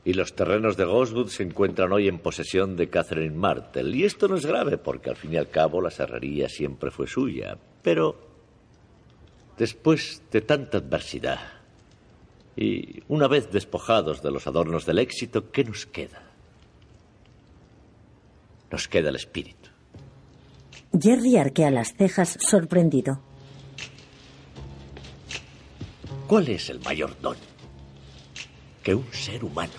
y 0.05 0.13
los 0.15 0.35
terrenos 0.35 0.77
de 0.77 0.85
Goswood 0.85 1.29
se 1.29 1.43
encuentran 1.43 1.93
hoy 1.93 2.09
en 2.09 2.19
posesión 2.19 2.77
de 2.77 2.89
Catherine 2.89 3.37
Martel. 3.37 3.95
Y 3.95 4.05
esto 4.05 4.29
no 4.29 4.37
es 4.37 4.47
grave 4.47 4.79
porque 4.79 5.11
al 5.11 5.17
fin 5.17 5.33
y 5.33 5.37
al 5.37 5.51
cabo 5.51 5.81
la 5.81 5.91
serrería 5.91 6.49
siempre 6.49 6.91
fue 6.91 7.07
suya. 7.07 7.59
Pero 7.83 8.17
después 9.59 10.23
de 10.31 10.41
tanta 10.43 10.79
adversidad 10.79 11.64
y 12.57 13.03
una 13.09 13.29
vez 13.29 13.51
despojados 13.51 14.23
de 14.23 14.31
los 14.31 14.47
adornos 14.47 14.87
del 14.87 14.99
éxito, 14.99 15.51
¿qué 15.51 15.65
nos 15.65 15.87
queda? 15.87 16.23
Nos 18.71 18.89
queda 18.89 19.09
el 19.09 19.17
espíritu. 19.17 19.71
Jerry 20.99 21.37
arquea 21.37 21.71
las 21.71 21.95
cejas 21.95 22.37
sorprendido. 22.41 23.21
¿Cuál 26.29 26.49
es 26.49 26.71
el 26.71 26.81
mayor 26.81 27.17
don 27.21 27.37
que 28.83 28.95
un 28.95 29.13
ser 29.13 29.45
humano 29.45 29.73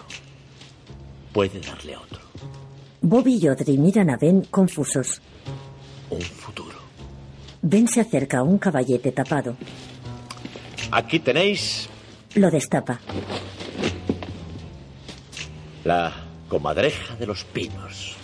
puede 1.34 1.60
darle 1.62 1.96
a 1.96 2.02
otro? 2.02 2.20
Bobby 3.02 3.40
y 3.42 3.48
Audrey 3.48 3.78
miran 3.78 4.10
a 4.10 4.18
Ben 4.18 4.42
confusos. 4.46 5.22
Un 6.10 6.22
futuro. 6.22 6.78
Ben 7.62 7.88
se 7.88 8.02
acerca 8.02 8.40
a 8.40 8.44
un 8.44 8.58
caballete 8.58 9.12
tapado. 9.12 9.56
Aquí 10.92 11.20
tenéis 11.20 11.90
Lo 12.36 12.52
destapa. 12.52 13.00
la 15.86 16.12
comadreja 16.50 17.16
de 17.16 17.28
los 17.28 17.44
pinos. 17.46 18.16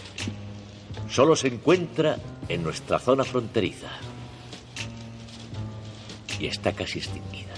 Solo 1.10 1.36
se 1.36 1.47
encuentra 1.47 2.17
en 2.50 2.63
nuestra 2.63 3.00
zona 3.00 3.24
fronteriza. 3.24 3.88
Y 6.39 6.47
está 6.47 6.74
casi 6.74 7.00
extinguida. 7.00 7.54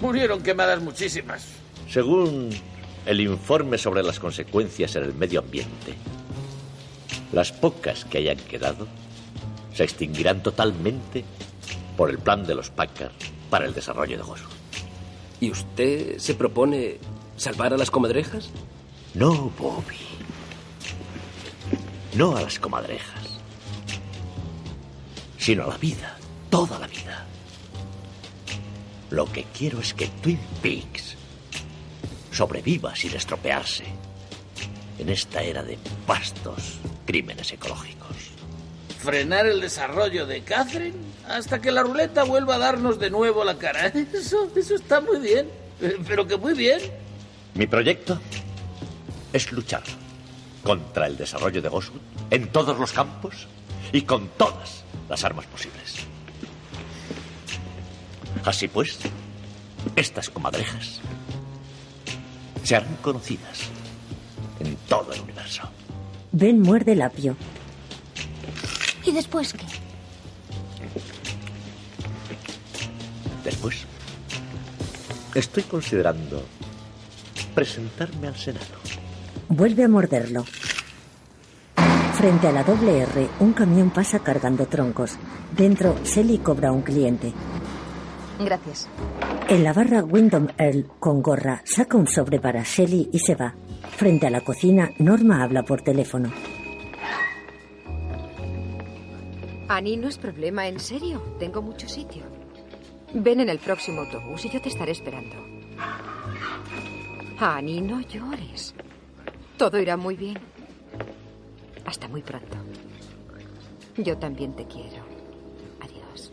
Murieron 0.00 0.42
quemadas 0.42 0.80
muchísimas. 0.80 1.44
Según 1.90 2.50
el 3.04 3.20
informe 3.20 3.78
sobre 3.78 4.02
las 4.02 4.20
consecuencias 4.20 4.94
en 4.94 5.02
el 5.02 5.14
medio 5.14 5.40
ambiente, 5.40 5.94
las 7.32 7.50
pocas 7.52 8.04
que 8.04 8.18
hayan 8.18 8.38
quedado 8.38 8.86
se 9.74 9.82
extinguirán 9.82 10.42
totalmente 10.42 11.24
por 11.96 12.10
el 12.10 12.18
plan 12.18 12.46
de 12.46 12.54
los 12.54 12.70
Packard 12.70 13.12
para 13.50 13.66
el 13.66 13.74
desarrollo 13.74 14.16
de 14.16 14.22
Goswood. 14.22 14.65
¿Y 15.40 15.50
usted 15.50 16.18
se 16.18 16.34
propone 16.34 16.98
salvar 17.36 17.74
a 17.74 17.76
las 17.76 17.90
comadrejas? 17.90 18.50
No, 19.14 19.50
Bobby. 19.58 19.96
No 22.14 22.36
a 22.36 22.42
las 22.42 22.58
comadrejas. 22.58 23.40
Sino 25.38 25.64
a 25.64 25.68
la 25.68 25.76
vida. 25.76 26.16
Toda 26.48 26.78
la 26.78 26.86
vida. 26.86 27.26
Lo 29.10 29.30
que 29.30 29.44
quiero 29.56 29.80
es 29.80 29.94
que 29.94 30.06
Twin 30.06 30.40
Peaks 30.62 31.16
sobreviva 32.32 32.94
sin 32.96 33.14
estropearse 33.14 33.84
en 34.98 35.08
esta 35.08 35.42
era 35.42 35.62
de 35.62 35.78
vastos 36.06 36.78
crímenes 37.04 37.52
ecológicos. 37.52 38.15
Frenar 38.98 39.46
el 39.46 39.60
desarrollo 39.60 40.26
de 40.26 40.42
Catherine 40.42 40.96
hasta 41.28 41.60
que 41.60 41.70
la 41.70 41.82
ruleta 41.82 42.24
vuelva 42.24 42.56
a 42.56 42.58
darnos 42.58 42.98
de 42.98 43.10
nuevo 43.10 43.44
la 43.44 43.56
cara. 43.56 43.86
Eso, 44.14 44.50
eso 44.54 44.74
está 44.74 45.00
muy 45.00 45.18
bien. 45.18 45.48
Eh, 45.80 45.98
Pero 46.06 46.26
que 46.26 46.36
muy 46.36 46.54
bien. 46.54 46.80
Mi 47.54 47.66
proyecto 47.66 48.18
es 49.32 49.52
luchar 49.52 49.82
contra 50.62 51.06
el 51.06 51.16
desarrollo 51.16 51.62
de 51.62 51.68
Goswood 51.68 52.00
en 52.30 52.48
todos 52.48 52.78
los 52.78 52.92
campos 52.92 53.46
y 53.92 54.02
con 54.02 54.28
todas 54.36 54.82
las 55.08 55.24
armas 55.24 55.46
posibles. 55.46 55.96
Así 58.44 58.68
pues, 58.68 58.98
estas 59.94 60.30
comadrejas 60.30 61.00
se 62.62 62.76
harán 62.76 62.96
conocidas 62.96 63.70
en 64.60 64.76
todo 64.88 65.12
el 65.12 65.20
universo. 65.20 65.62
Ben 66.32 66.60
muerde 66.60 66.92
el 66.92 67.02
apio. 67.02 67.36
¿Y 69.06 69.12
después 69.12 69.52
qué? 69.52 69.64
Después, 73.44 73.86
estoy 75.34 75.62
considerando 75.62 76.42
presentarme 77.54 78.26
al 78.26 78.36
Senado. 78.36 78.66
Vuelve 79.48 79.84
a 79.84 79.88
morderlo. 79.88 80.44
Frente 82.14 82.48
a 82.48 82.52
la 82.52 82.64
doble 82.64 82.98
R, 82.98 83.28
un 83.38 83.52
camión 83.52 83.90
pasa 83.90 84.18
cargando 84.18 84.66
troncos. 84.66 85.16
Dentro, 85.56 85.96
Sally 86.02 86.38
cobra 86.38 86.70
a 86.70 86.72
un 86.72 86.82
cliente. 86.82 87.32
Gracias. 88.40 88.88
En 89.48 89.62
la 89.62 89.72
barra, 89.72 90.02
Wyndham 90.02 90.48
Earl, 90.58 90.86
con 90.98 91.22
gorra, 91.22 91.62
saca 91.64 91.96
un 91.96 92.08
sobre 92.08 92.40
para 92.40 92.64
Shelly 92.64 93.08
y 93.12 93.20
se 93.20 93.36
va. 93.36 93.54
Frente 93.96 94.26
a 94.26 94.30
la 94.30 94.40
cocina, 94.40 94.90
Norma 94.98 95.44
habla 95.44 95.62
por 95.62 95.82
teléfono. 95.82 96.32
Annie, 99.68 99.96
no 99.96 100.08
es 100.08 100.18
problema, 100.18 100.68
en 100.68 100.78
serio. 100.78 101.20
Tengo 101.38 101.60
mucho 101.60 101.88
sitio. 101.88 102.22
Ven 103.12 103.40
en 103.40 103.48
el 103.48 103.58
próximo 103.58 104.02
autobús 104.02 104.44
y 104.44 104.50
yo 104.50 104.60
te 104.60 104.68
estaré 104.68 104.92
esperando. 104.92 105.34
Annie, 107.38 107.80
no 107.80 108.00
llores. 108.00 108.74
Todo 109.56 109.78
irá 109.78 109.96
muy 109.96 110.16
bien. 110.16 110.38
Hasta 111.84 112.08
muy 112.08 112.22
pronto. 112.22 112.56
Yo 113.96 114.16
también 114.18 114.54
te 114.54 114.66
quiero. 114.66 115.04
Adiós. 115.80 116.32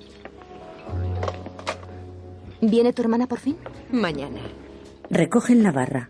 ¿Viene 2.62 2.93
tu 2.93 3.02
hermana 3.02 3.28
por 3.28 3.39
fin? 3.39 3.58
Mañana. 3.91 4.41
Recogen 5.10 5.63
la 5.63 5.72
barra. 5.72 6.10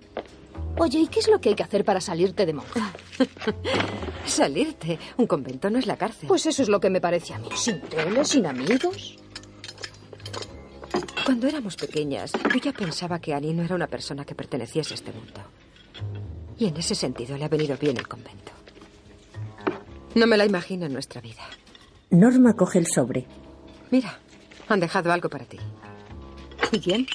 Oye, 0.77 0.99
¿y 0.99 1.07
qué 1.07 1.19
es 1.19 1.29
lo 1.29 1.39
que 1.39 1.49
hay 1.49 1.55
que 1.55 1.63
hacer 1.63 1.85
para 1.85 2.01
salirte 2.01 2.45
de 2.45 2.53
monja? 2.53 2.91
Salirte. 4.25 4.99
Un 5.17 5.27
convento 5.27 5.69
no 5.69 5.79
es 5.79 5.85
la 5.85 5.97
cárcel. 5.97 6.27
Pues 6.27 6.45
eso 6.45 6.61
es 6.61 6.69
lo 6.69 6.79
que 6.79 6.89
me 6.89 7.01
parece 7.01 7.33
a 7.33 7.39
mí. 7.39 7.49
Sin 7.55 7.81
tele, 7.81 8.23
sin 8.25 8.45
amigos. 8.45 9.17
Cuando 11.25 11.47
éramos 11.47 11.75
pequeñas, 11.75 12.31
yo 12.33 12.59
ya 12.59 12.73
pensaba 12.73 13.19
que 13.19 13.33
Annie 13.33 13.53
no 13.53 13.63
era 13.63 13.75
una 13.75 13.87
persona 13.87 14.25
que 14.25 14.35
perteneciese 14.35 14.93
a 14.93 14.95
este 14.95 15.11
mundo. 15.11 15.41
Y 16.57 16.67
en 16.67 16.77
ese 16.77 16.95
sentido 16.95 17.37
le 17.37 17.45
ha 17.45 17.49
venido 17.49 17.77
bien 17.77 17.97
el 17.97 18.07
convento. 18.07 18.51
No 20.15 20.27
me 20.27 20.37
la 20.37 20.45
imagino 20.45 20.85
en 20.85 20.93
nuestra 20.93 21.21
vida. 21.21 21.41
Norma 22.11 22.53
coge 22.53 22.79
el 22.79 22.87
sobre. 22.87 23.25
Mira, 23.89 24.19
han 24.67 24.79
dejado 24.79 25.11
algo 25.11 25.29
para 25.29 25.45
ti. 25.45 25.57
¿Y 26.71 26.79
quién? 26.79 27.07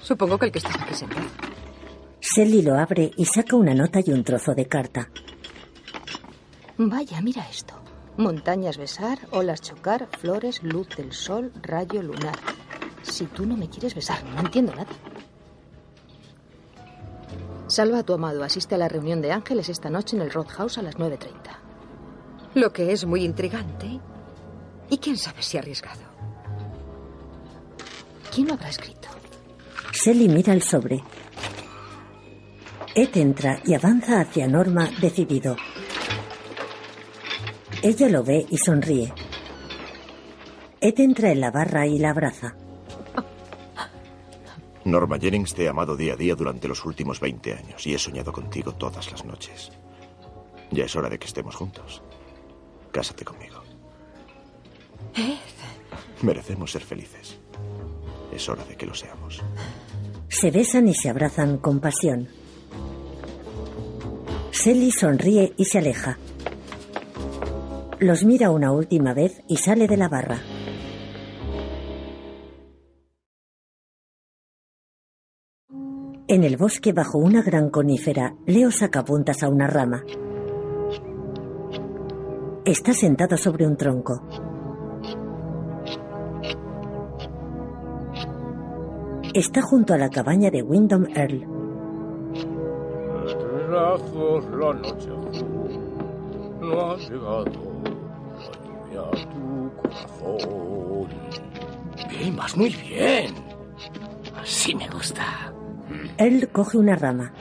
Supongo 0.00 0.38
que 0.38 0.46
el 0.46 0.52
que 0.52 0.58
está 0.58 0.70
aquí 0.82 0.94
sentado. 0.94 1.26
Sally 2.20 2.62
lo 2.62 2.78
abre 2.78 3.10
y 3.16 3.24
saca 3.24 3.56
una 3.56 3.74
nota 3.74 4.00
y 4.04 4.10
un 4.10 4.24
trozo 4.24 4.54
de 4.54 4.66
carta. 4.66 5.10
Vaya, 6.88 7.20
mira 7.20 7.48
esto. 7.48 7.74
Montañas 8.16 8.76
besar, 8.76 9.18
olas 9.30 9.60
chocar, 9.60 10.08
flores, 10.18 10.62
luz 10.62 10.88
del 10.96 11.12
sol, 11.12 11.52
rayo 11.62 12.02
lunar. 12.02 12.36
Si 13.02 13.26
tú 13.26 13.46
no 13.46 13.56
me 13.56 13.68
quieres 13.68 13.94
besar, 13.94 14.22
no 14.24 14.40
entiendo 14.40 14.74
nada. 14.74 14.90
Salva 17.68 18.00
a 18.00 18.02
tu 18.02 18.12
amado. 18.12 18.44
Asiste 18.44 18.74
a 18.74 18.78
la 18.78 18.88
reunión 18.88 19.22
de 19.22 19.32
ángeles 19.32 19.68
esta 19.68 19.90
noche 19.90 20.16
en 20.16 20.22
el 20.22 20.30
Roadhouse 20.30 20.78
a 20.78 20.82
las 20.82 20.96
9.30. 20.96 21.28
Lo 22.54 22.72
que 22.72 22.92
es 22.92 23.06
muy 23.06 23.24
intrigante. 23.24 24.00
Y 24.90 24.98
quién 24.98 25.16
sabe 25.16 25.42
si 25.42 25.56
arriesgado. 25.56 26.02
¿Quién 28.34 28.48
lo 28.48 28.54
habrá 28.54 28.68
escrito? 28.68 29.08
Sally 29.92 30.28
mira 30.28 30.52
el 30.52 30.62
sobre. 30.62 31.02
Ed 32.94 33.16
entra 33.16 33.58
y 33.64 33.72
avanza 33.72 34.20
hacia 34.20 34.46
Norma 34.46 34.90
decidido. 35.00 35.56
Ella 37.82 38.08
lo 38.08 38.22
ve 38.22 38.46
y 38.48 38.58
sonríe. 38.58 39.12
Ed 40.80 41.00
entra 41.00 41.32
en 41.32 41.40
la 41.40 41.50
barra 41.50 41.86
y 41.86 41.98
la 41.98 42.10
abraza. 42.10 42.54
Norma 44.84 45.18
Jennings 45.18 45.54
te 45.54 45.64
he 45.64 45.68
amado 45.68 45.96
día 45.96 46.14
a 46.14 46.16
día 46.16 46.34
durante 46.36 46.68
los 46.68 46.84
últimos 46.84 47.18
20 47.20 47.54
años 47.54 47.86
y 47.86 47.94
he 47.94 47.98
soñado 47.98 48.32
contigo 48.32 48.72
todas 48.72 49.10
las 49.10 49.24
noches. 49.24 49.72
Ya 50.70 50.84
es 50.84 50.94
hora 50.94 51.08
de 51.08 51.18
que 51.18 51.26
estemos 51.26 51.56
juntos. 51.56 52.02
Cásate 52.92 53.24
conmigo. 53.24 53.62
Ed. 55.14 55.38
Merecemos 56.22 56.70
ser 56.70 56.82
felices. 56.82 57.38
Es 58.32 58.48
hora 58.48 58.64
de 58.64 58.76
que 58.76 58.86
lo 58.86 58.94
seamos. 58.94 59.42
Se 60.28 60.50
besan 60.50 60.88
y 60.88 60.94
se 60.94 61.10
abrazan 61.10 61.58
con 61.58 61.80
pasión. 61.80 62.28
Sally 64.52 64.92
sonríe 64.92 65.52
y 65.56 65.64
se 65.64 65.78
aleja. 65.78 66.18
Los 68.02 68.24
mira 68.24 68.50
una 68.50 68.72
última 68.72 69.14
vez 69.14 69.44
y 69.46 69.58
sale 69.58 69.86
de 69.86 69.96
la 69.96 70.08
barra. 70.08 70.38
En 76.26 76.42
el 76.42 76.56
bosque, 76.56 76.92
bajo 76.92 77.18
una 77.18 77.42
gran 77.42 77.70
conífera, 77.70 78.34
Leo 78.44 78.72
saca 78.72 79.04
puntas 79.04 79.44
a 79.44 79.48
una 79.48 79.68
rama. 79.68 80.02
Está 82.64 82.92
sentado 82.92 83.36
sobre 83.36 83.68
un 83.68 83.76
tronco. 83.76 84.20
Está 89.32 89.62
junto 89.62 89.94
a 89.94 89.98
la 89.98 90.10
cabaña 90.10 90.50
de 90.50 90.62
Wyndham 90.62 91.06
Earl. 91.14 91.46
La 93.70 93.96
noche 94.74 95.08
no 96.60 96.80
ha 96.80 96.96
llegado 96.96 97.71
a 98.96 99.10
tu 99.10 99.72
corazón. 99.82 101.08
Bien, 102.08 102.36
vas 102.36 102.56
muy 102.56 102.70
bien. 102.70 103.34
Así 104.40 104.74
me 104.74 104.88
gusta. 104.88 105.52
Earl 106.18 106.48
coge 106.48 106.78
una 106.78 106.96
rama. 106.96 107.32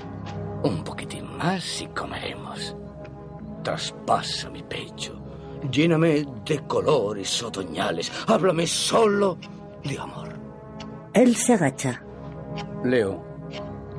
Un 0.63 0.83
poquitín 0.83 1.37
más 1.37 1.81
y 1.81 1.87
comeremos. 1.87 2.75
Traspasa 3.63 4.49
mi 4.49 4.63
pecho. 4.63 5.19
Lléname 5.71 6.25
de 6.45 6.59
colores 6.67 7.41
otoñales. 7.43 8.11
Háblame 8.27 8.65
solo 8.65 9.37
de 9.83 9.97
amor. 9.97 10.29
Él 11.13 11.35
se 11.35 11.53
agacha. 11.53 12.03
Leo, 12.83 13.23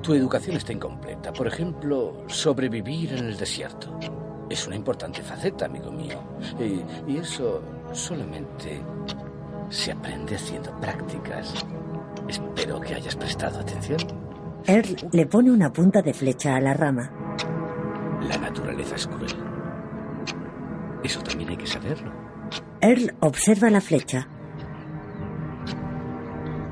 tu 0.02 0.14
educación 0.14 0.56
está 0.56 0.72
incompleta. 0.72 1.32
Por 1.32 1.46
ejemplo, 1.46 2.24
sobrevivir 2.26 3.12
en 3.12 3.26
el 3.26 3.36
desierto. 3.36 3.98
Es 4.52 4.66
una 4.66 4.76
importante 4.76 5.22
faceta, 5.22 5.64
amigo 5.64 5.90
mío. 5.90 6.22
Y, 6.60 6.84
y 7.10 7.16
eso 7.16 7.62
solamente 7.92 8.82
se 9.70 9.92
aprende 9.92 10.36
haciendo 10.36 10.78
prácticas. 10.78 11.64
Espero 12.28 12.78
que 12.78 12.94
hayas 12.94 13.16
prestado 13.16 13.60
atención. 13.60 14.00
Earl 14.66 15.08
le 15.10 15.24
pone 15.24 15.50
una 15.50 15.72
punta 15.72 16.02
de 16.02 16.12
flecha 16.12 16.54
a 16.54 16.60
la 16.60 16.74
rama. 16.74 17.10
La 18.28 18.36
naturaleza 18.36 18.94
es 18.96 19.06
cruel. 19.06 19.32
Eso 21.02 21.22
también 21.22 21.48
hay 21.48 21.56
que 21.56 21.66
saberlo. 21.66 22.12
Earl 22.82 23.14
observa 23.20 23.70
la 23.70 23.80
flecha. 23.80 24.28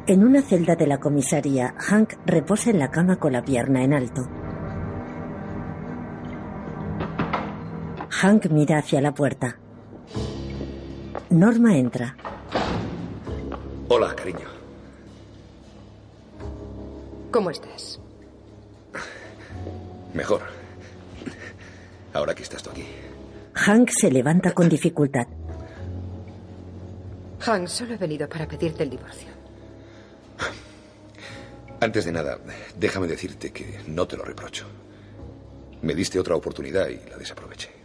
En 0.06 0.22
una 0.22 0.42
celda 0.42 0.76
de 0.76 0.86
la 0.86 1.00
comisaría, 1.00 1.74
Hank 1.78 2.12
reposa 2.26 2.68
en 2.68 2.78
la 2.78 2.90
cama 2.90 3.16
con 3.16 3.32
la 3.32 3.42
pierna 3.42 3.82
en 3.82 3.94
alto. 3.94 4.28
Hank 8.22 8.50
mira 8.50 8.76
hacia 8.76 9.00
la 9.00 9.14
puerta. 9.14 9.56
Norma 11.30 11.74
entra. 11.74 12.14
Hola, 13.88 14.14
cariño. 14.14 14.46
¿Cómo 17.30 17.50
estás? 17.50 17.98
Mejor. 20.12 20.42
Ahora 22.12 22.34
que 22.34 22.42
estás 22.42 22.62
tú 22.62 22.68
aquí. 22.68 22.84
Hank 23.54 23.88
se 23.88 24.10
levanta 24.10 24.52
con 24.52 24.68
dificultad. 24.68 25.26
Hank, 27.38 27.68
solo 27.68 27.94
he 27.94 27.96
venido 27.96 28.28
para 28.28 28.46
pedirte 28.46 28.82
el 28.82 28.90
divorcio. 28.90 29.28
Antes 31.80 32.04
de 32.04 32.12
nada, 32.12 32.38
déjame 32.76 33.06
decirte 33.06 33.50
que 33.50 33.80
no 33.86 34.06
te 34.06 34.18
lo 34.18 34.24
reprocho. 34.24 34.66
Me 35.80 35.94
diste 35.94 36.18
otra 36.20 36.36
oportunidad 36.36 36.88
y 36.88 37.00
la 37.08 37.16
desaproveché. 37.16 37.79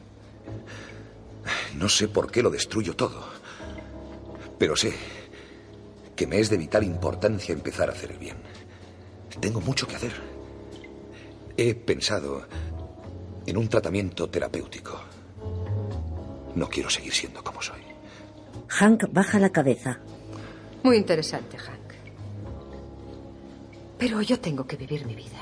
No 1.75 1.89
sé 1.89 2.07
por 2.07 2.31
qué 2.31 2.41
lo 2.41 2.49
destruyo 2.49 2.95
todo, 2.95 3.23
pero 4.57 4.75
sé 4.75 4.93
que 6.15 6.27
me 6.27 6.39
es 6.39 6.49
de 6.49 6.57
vital 6.57 6.83
importancia 6.83 7.53
empezar 7.53 7.89
a 7.89 7.93
hacer 7.93 8.11
el 8.11 8.17
bien. 8.17 8.37
Tengo 9.39 9.59
mucho 9.61 9.87
que 9.87 9.95
hacer. 9.95 10.13
He 11.57 11.75
pensado 11.75 12.47
en 13.45 13.57
un 13.57 13.67
tratamiento 13.67 14.29
terapéutico. 14.29 14.99
No 16.55 16.69
quiero 16.69 16.89
seguir 16.89 17.13
siendo 17.13 17.43
como 17.43 17.61
soy. 17.61 17.81
Hank 18.67 19.05
baja 19.11 19.39
la 19.39 19.51
cabeza. 19.51 19.99
Muy 20.83 20.97
interesante, 20.97 21.57
Hank. 21.57 21.93
Pero 23.97 24.21
yo 24.21 24.39
tengo 24.39 24.65
que 24.65 24.77
vivir 24.77 25.05
mi 25.05 25.15
vida. 25.15 25.41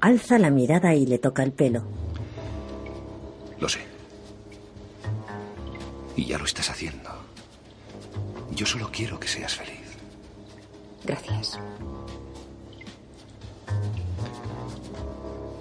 Alza 0.00 0.38
la 0.38 0.50
mirada 0.50 0.94
y 0.94 1.06
le 1.06 1.18
toca 1.18 1.42
el 1.42 1.52
pelo. 1.52 1.82
Lo 3.58 3.68
sé. 3.68 3.97
Y 6.18 6.24
ya 6.24 6.36
lo 6.36 6.46
estás 6.46 6.68
haciendo. 6.68 7.10
Yo 8.50 8.66
solo 8.66 8.90
quiero 8.92 9.20
que 9.20 9.28
seas 9.28 9.54
feliz. 9.54 9.96
Gracias. 11.04 11.60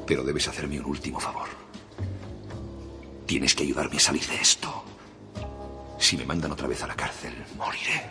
Pero 0.07 0.23
debes 0.23 0.47
hacerme 0.47 0.79
un 0.79 0.87
último 0.87 1.19
favor. 1.19 1.47
Tienes 3.27 3.53
que 3.53 3.65
ayudarme 3.65 3.97
a 3.97 3.99
salir 3.99 4.25
de 4.25 4.35
esto. 4.37 4.83
Si 5.99 6.17
me 6.17 6.25
mandan 6.25 6.51
otra 6.53 6.67
vez 6.67 6.81
a 6.81 6.87
la 6.87 6.95
cárcel, 6.95 7.35
moriré. 7.55 8.09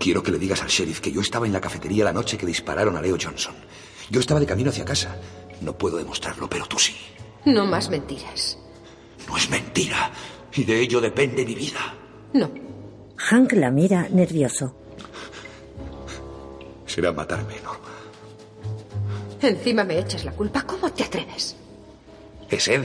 Quiero 0.00 0.24
que 0.24 0.32
le 0.32 0.40
digas 0.40 0.60
al 0.62 0.68
sheriff 0.68 0.98
que 0.98 1.12
yo 1.12 1.20
estaba 1.20 1.46
en 1.46 1.52
la 1.52 1.60
cafetería 1.60 2.04
la 2.04 2.12
noche 2.12 2.36
que 2.36 2.46
dispararon 2.46 2.96
a 2.96 3.00
Leo 3.00 3.16
Johnson. 3.20 3.54
Yo 4.10 4.18
estaba 4.18 4.40
de 4.40 4.46
camino 4.46 4.70
hacia 4.70 4.84
casa. 4.84 5.16
No 5.60 5.78
puedo 5.78 5.98
demostrarlo, 5.98 6.50
pero 6.50 6.66
tú 6.66 6.80
sí. 6.80 6.96
No 7.44 7.64
más 7.64 7.88
mentiras. 7.90 8.58
No 9.28 9.36
es 9.36 9.48
mentira. 9.50 10.10
Y 10.58 10.64
de 10.64 10.80
ello 10.80 11.00
depende 11.00 11.46
mi 11.46 11.54
vida. 11.54 11.78
No. 12.32 12.50
Hank 13.16 13.52
la 13.52 13.70
mira 13.70 14.08
nervioso. 14.10 14.74
Será 16.84 17.12
matarme, 17.12 17.54
Norma. 17.62 17.86
Encima 19.40 19.84
me 19.84 20.00
echas 20.00 20.24
la 20.24 20.32
culpa. 20.32 20.62
¿Cómo 20.62 20.90
te 20.90 21.04
atreves? 21.04 21.54
¿Es 22.50 22.66
Ed? 22.66 22.82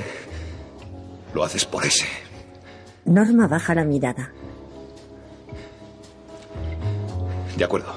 Lo 1.34 1.44
haces 1.44 1.66
por 1.66 1.84
ese. 1.84 2.06
Norma 3.06 3.48
baja 3.48 3.74
la 3.74 3.86
mirada. 3.86 4.32
De 7.58 7.64
acuerdo. 7.64 7.92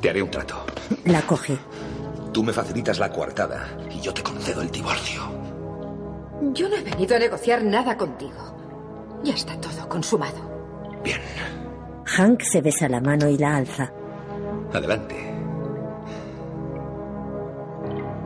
Te 0.00 0.08
haré 0.08 0.22
un 0.22 0.30
trato. 0.30 0.64
La 1.06 1.22
coge. 1.22 1.58
Tú 2.32 2.44
me 2.44 2.52
facilitas 2.52 3.00
la 3.00 3.10
coartada 3.10 3.76
y 3.90 4.00
yo 4.00 4.14
te 4.14 4.22
concedo 4.22 4.62
el 4.62 4.70
divorcio. 4.70 5.51
Yo 6.52 6.68
no 6.68 6.76
he 6.76 6.82
venido 6.82 7.16
a 7.16 7.18
negociar 7.18 7.62
nada 7.64 7.96
contigo. 7.96 8.54
Ya 9.22 9.34
está 9.34 9.58
todo 9.60 9.88
consumado. 9.88 10.50
Hank 12.04 12.42
se 12.42 12.60
besa 12.60 12.88
la 12.88 13.00
mano 13.00 13.28
y 13.28 13.38
la 13.38 13.56
alza. 13.56 13.92
Adelante. 14.72 15.16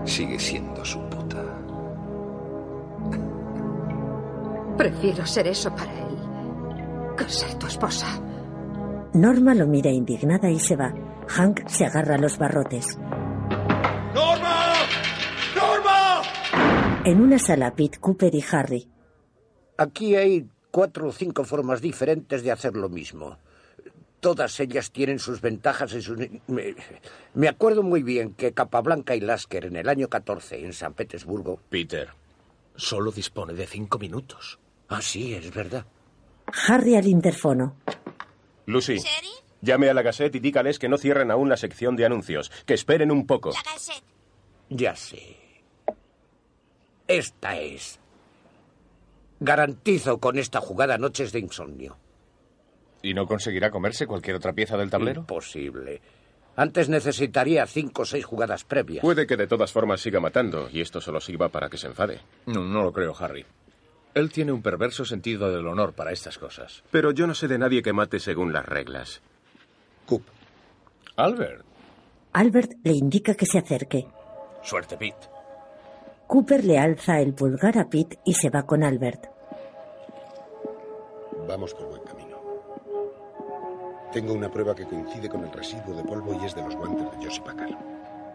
Sigue 0.05 0.39
siendo 0.39 0.85
su 0.85 0.99
puta. 1.09 1.43
Prefiero 4.77 5.27
ser 5.27 5.49
eso 5.49 5.75
para 5.75 5.93
él 5.93 6.07
que 7.17 7.29
ser 7.29 7.55
tu 7.55 7.67
esposa. 7.67 8.07
Norma 9.15 9.55
lo 9.55 9.67
mira 9.67 9.91
indignada 9.91 10.51
y 10.51 10.59
se 10.59 10.77
va. 10.77 10.93
Hank 11.29 11.67
se 11.67 11.87
agarra 11.87 12.17
a 12.17 12.19
los 12.19 12.39
barrotes. 12.39 12.99
¡Norma! 14.15 14.56
En 17.07 17.21
una 17.21 17.39
sala, 17.39 17.73
Pete, 17.73 17.99
Cooper 17.99 18.35
y 18.35 18.45
Harry. 18.51 18.89
Aquí 19.79 20.17
hay 20.17 20.51
cuatro 20.73 21.07
o 21.07 21.13
cinco 21.13 21.45
formas 21.45 21.81
diferentes 21.81 22.43
de 22.43 22.51
hacer 22.51 22.75
lo 22.75 22.89
mismo. 22.89 23.39
Todas 24.19 24.59
ellas 24.59 24.91
tienen 24.91 25.21
sus 25.21 25.41
ventajas 25.41 25.95
y 25.95 26.03
sus... 26.03 26.19
Me, 26.49 26.75
me 27.35 27.47
acuerdo 27.47 27.85
muy 27.85 28.03
bien 28.03 28.35
que 28.35 28.53
Capablanca 28.53 29.15
y 29.15 29.21
Lasker 29.21 29.67
en 29.67 29.77
el 29.77 29.89
año 29.89 30.09
14 30.09 30.65
en 30.65 30.73
San 30.73 30.95
Petersburgo... 30.95 31.61
Peter, 31.69 32.09
solo 32.75 33.13
dispone 33.13 33.53
de 33.53 33.69
cinco 33.69 34.01
minutos. 34.01 34.59
Ah, 34.89 35.01
sí, 35.01 35.33
es 35.33 35.55
verdad. 35.55 35.87
Harry 36.67 36.97
al 36.97 37.07
interfono. 37.07 37.77
Lucy, 38.65 38.97
llame 39.63 39.89
a 39.89 39.95
la 39.95 40.03
Gazette 40.03 40.35
y 40.35 40.41
dígales 40.41 40.81
que 40.81 40.89
no 40.89 40.99
cierren 40.99 41.31
aún 41.31 41.49
la 41.49 41.57
sección 41.57 41.95
de 41.95 42.05
anuncios, 42.05 42.51
que 42.67 42.75
esperen 42.75 43.13
un 43.13 43.29
poco. 43.29 43.53
Ya 44.71 44.97
sé. 44.97 45.46
Esta 47.09 47.59
es. 47.59 47.99
Garantizo 49.41 50.19
con 50.19 50.39
esta 50.39 50.61
jugada 50.61 50.99
noches 50.99 51.33
de 51.33 51.41
insomnio. 51.41 51.97
¿Y 53.03 53.15
no 53.15 53.27
conseguirá 53.27 53.71
comerse 53.71 54.07
cualquier 54.07 54.37
otra 54.37 54.53
pieza 54.53 54.77
del 54.77 54.91
tablero? 54.91 55.21
Imposible. 55.21 56.01
Antes 56.57 56.89
necesitaría 56.89 57.67
cinco 57.67 58.03
o 58.03 58.05
seis 58.07 58.25
jugadas 58.25 58.65
previas. 58.65 59.03
Puede 59.03 59.27
que 59.27 59.37
de 59.37 59.47
todas 59.47 59.71
formas 59.71 60.01
siga 60.01 60.21
matando, 60.21 60.69
y 60.73 60.81
esto 60.81 61.01
solo 61.03 61.21
sirva 61.21 61.51
para 61.51 61.69
que 61.69 61.77
se 61.77 61.87
enfade. 61.87 62.21
No, 62.47 62.65
no 62.65 62.83
lo 62.83 62.93
creo, 62.93 63.15
Harry. 63.19 63.45
Él 64.15 64.33
tiene 64.33 64.53
un 64.53 64.63
perverso 64.63 65.05
sentido 65.05 65.53
del 65.53 65.67
honor 65.67 65.93
para 65.93 66.13
estas 66.13 66.39
cosas. 66.39 66.83
Pero 66.91 67.11
yo 67.11 67.27
no 67.27 67.35
sé 67.35 67.47
de 67.49 67.59
nadie 67.59 67.83
que 67.83 67.93
mate 67.93 68.19
según 68.19 68.55
las 68.55 68.65
reglas. 68.65 69.21
Coop. 70.07 70.23
Albert. 71.17 71.63
Albert 72.33 72.73
le 72.83 72.93
indica 72.93 73.35
que 73.35 73.45
se 73.45 73.59
acerque. 73.59 74.07
Suerte, 74.63 74.97
Pete. 74.97 75.36
Cooper 76.27 76.65
le 76.65 76.79
alza 76.79 77.21
el 77.21 77.35
pulgar 77.35 77.79
a 77.79 77.89
Pete 77.89 78.19
y 78.25 78.35
se 78.35 78.51
va 78.51 78.65
con 78.65 78.83
Albert. 78.83 79.27
Vamos 81.49 81.73
por 81.75 81.89
buen 81.89 82.03
camino. 82.03 82.37
Tengo 84.13 84.33
una 84.33 84.51
prueba 84.51 84.75
que 84.75 84.85
coincide 84.85 85.29
con 85.29 85.45
el 85.45 85.53
residuo 85.53 85.95
de 85.95 86.03
polvo 86.03 86.35
y 86.35 86.45
es 86.45 86.55
de 86.55 86.63
los 86.63 86.75
guantes 86.75 87.05
de 87.11 87.25
Josie 87.25 87.43
Packard. 87.43 87.75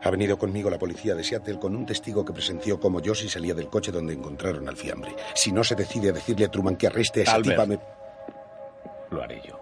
Ha 0.04 0.10
venido 0.10 0.38
conmigo 0.38 0.70
la 0.70 0.80
policía 0.80 1.14
de 1.14 1.24
Seattle 1.24 1.60
con 1.60 1.76
un 1.76 1.86
testigo 1.86 2.24
que 2.26 2.34
presenció 2.34 2.80
cómo 2.80 3.00
Josie 3.04 3.30
salía 3.30 3.54
del 3.54 3.68
coche 3.68 3.92
donde 3.92 4.14
encontraron 4.14 4.68
al 4.68 4.76
fiambre. 4.78 5.16
Si 5.36 5.52
no 5.52 5.64
se 5.64 5.76
decide 5.76 6.10
a 6.10 6.14
decirle 6.14 6.46
a 6.46 6.50
Truman 6.50 6.76
que 6.76 6.88
arreste 6.88 7.20
a 7.20 7.24
esa 7.24 7.36
Albert. 7.36 7.52
tipa, 7.52 7.66
me... 7.68 7.80
Lo 9.12 9.22
haré 9.22 9.42
yo. 9.42 9.60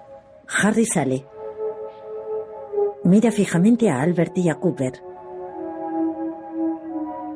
Harry 0.62 0.86
sale. 0.86 1.26
Mira 3.04 3.32
fijamente 3.32 3.90
a 3.90 4.02
Albert 4.02 4.38
y 4.38 4.50
a 4.50 4.56
Cooper. 4.56 4.94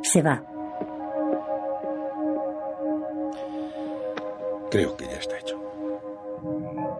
Se 0.03 0.21
va. 0.21 0.43
Creo 4.73 4.97
que 4.97 5.05
ya 5.05 5.17
está 5.17 5.37
hecho. 5.37 5.61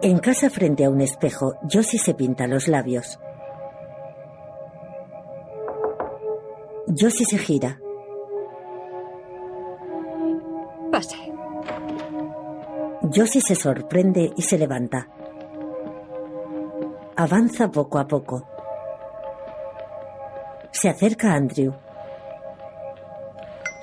En 0.00 0.18
casa 0.18 0.48
frente 0.48 0.84
a 0.84 0.90
un 0.90 1.00
espejo, 1.00 1.56
Josie 1.68 1.98
se 1.98 2.14
pinta 2.14 2.46
los 2.46 2.68
labios. 2.68 3.18
Josie 6.86 7.26
se 7.26 7.36
gira. 7.36 7.80
Pase. 10.92 11.16
Josie 13.12 13.40
se 13.40 13.56
sorprende 13.56 14.32
y 14.36 14.42
se 14.42 14.56
levanta. 14.56 15.08
Avanza 17.16 17.72
poco 17.72 17.98
a 17.98 18.06
poco. 18.06 18.46
Se 20.70 20.88
acerca 20.88 21.32
a 21.32 21.34
Andrew. 21.34 21.74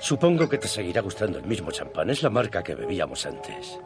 Supongo 0.02 0.48
que 0.48 0.58
te 0.58 0.66
seguirá 0.66 1.00
gustando 1.00 1.38
el 1.38 1.46
mismo 1.46 1.70
champán. 1.70 2.10
Es 2.10 2.24
la 2.24 2.28
marca 2.28 2.60
que 2.60 2.74
bebíamos 2.74 3.24
antes. 3.24 3.78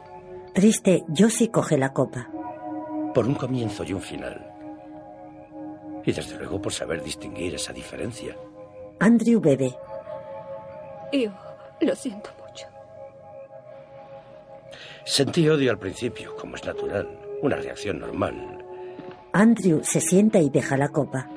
Triste, 0.51 1.03
Josie 1.15 1.51
coge 1.51 1.77
la 1.77 1.93
copa. 1.93 2.27
Por 3.13 3.27
un 3.27 3.35
comienzo 3.35 3.83
y 3.83 3.93
un 3.93 4.01
final. 4.01 4.51
Y 6.03 6.11
desde 6.11 6.35
luego 6.39 6.59
por 6.59 6.73
saber 6.73 7.03
distinguir 7.03 7.53
esa 7.53 7.71
diferencia. 7.71 8.35
Andrew 8.99 9.39
bebe. 9.39 9.77
Yo 11.13 11.31
lo 11.81 11.95
siento 11.95 12.31
mucho. 12.39 12.65
Sentí 15.05 15.47
odio 15.47 15.69
al 15.69 15.77
principio, 15.77 16.35
como 16.35 16.55
es 16.55 16.65
natural. 16.65 17.07
Una 17.43 17.57
reacción 17.57 17.99
normal. 17.99 18.65
Andrew 19.33 19.81
se 19.83 20.01
sienta 20.01 20.39
y 20.39 20.49
deja 20.49 20.77
la 20.77 20.89
copa. 20.89 21.29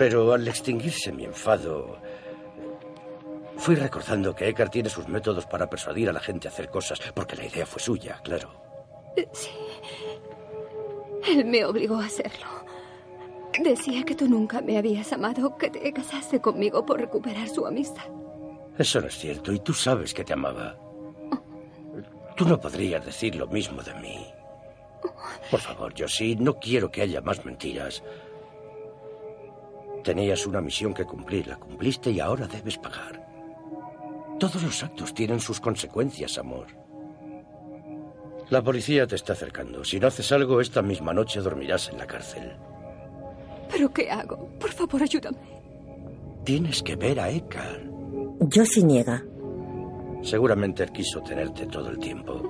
Pero 0.00 0.32
al 0.32 0.48
extinguirse 0.48 1.12
mi 1.12 1.26
enfado, 1.26 1.98
fui 3.58 3.74
recordando 3.74 4.34
que 4.34 4.48
Eckhart 4.48 4.72
tiene 4.72 4.88
sus 4.88 5.06
métodos 5.08 5.44
para 5.44 5.68
persuadir 5.68 6.08
a 6.08 6.12
la 6.14 6.20
gente 6.20 6.48
a 6.48 6.50
hacer 6.50 6.70
cosas, 6.70 6.98
porque 7.14 7.36
la 7.36 7.44
idea 7.44 7.66
fue 7.66 7.82
suya, 7.82 8.18
claro. 8.24 8.50
Sí. 9.34 9.50
Él 11.28 11.44
me 11.44 11.66
obligó 11.66 11.96
a 11.96 12.06
hacerlo. 12.06 12.46
Decía 13.62 14.02
que 14.04 14.14
tú 14.14 14.26
nunca 14.26 14.62
me 14.62 14.78
habías 14.78 15.12
amado, 15.12 15.58
que 15.58 15.68
te 15.68 15.92
casaste 15.92 16.40
conmigo 16.40 16.86
por 16.86 16.98
recuperar 16.98 17.50
su 17.50 17.66
amistad. 17.66 18.08
Eso 18.78 19.02
no 19.02 19.08
es 19.08 19.18
cierto, 19.18 19.52
y 19.52 19.58
tú 19.58 19.74
sabes 19.74 20.14
que 20.14 20.24
te 20.24 20.32
amaba. 20.32 20.78
Tú 22.38 22.46
no 22.46 22.58
podrías 22.58 23.04
decir 23.04 23.36
lo 23.36 23.46
mismo 23.48 23.82
de 23.82 23.92
mí. 23.96 24.26
Por 25.50 25.60
favor, 25.60 25.92
Josie, 25.94 26.36
no 26.36 26.58
quiero 26.58 26.90
que 26.90 27.02
haya 27.02 27.20
más 27.20 27.44
mentiras. 27.44 28.02
Tenías 30.02 30.46
una 30.46 30.60
misión 30.60 30.94
que 30.94 31.04
cumplir, 31.04 31.48
la 31.48 31.56
cumpliste 31.56 32.10
y 32.10 32.20
ahora 32.20 32.46
debes 32.46 32.78
pagar. 32.78 33.26
Todos 34.38 34.62
los 34.62 34.82
actos 34.82 35.12
tienen 35.12 35.40
sus 35.40 35.60
consecuencias, 35.60 36.38
amor. 36.38 36.66
La 38.48 38.62
policía 38.62 39.06
te 39.06 39.16
está 39.16 39.34
acercando. 39.34 39.84
Si 39.84 40.00
no 40.00 40.08
haces 40.08 40.32
algo, 40.32 40.60
esta 40.60 40.82
misma 40.82 41.12
noche 41.12 41.40
dormirás 41.40 41.90
en 41.90 41.98
la 41.98 42.06
cárcel. 42.06 42.56
¿Pero 43.70 43.92
qué 43.92 44.10
hago? 44.10 44.48
Por 44.58 44.70
favor, 44.72 45.02
ayúdame. 45.02 45.38
Tienes 46.44 46.82
que 46.82 46.96
ver 46.96 47.20
a 47.20 47.30
Eckhart. 47.30 47.84
Josie 48.52 48.82
niega. 48.82 49.22
Seguramente 50.22 50.82
él 50.82 50.90
quiso 50.90 51.20
tenerte 51.22 51.66
todo 51.66 51.90
el 51.90 51.98
tiempo. 51.98 52.42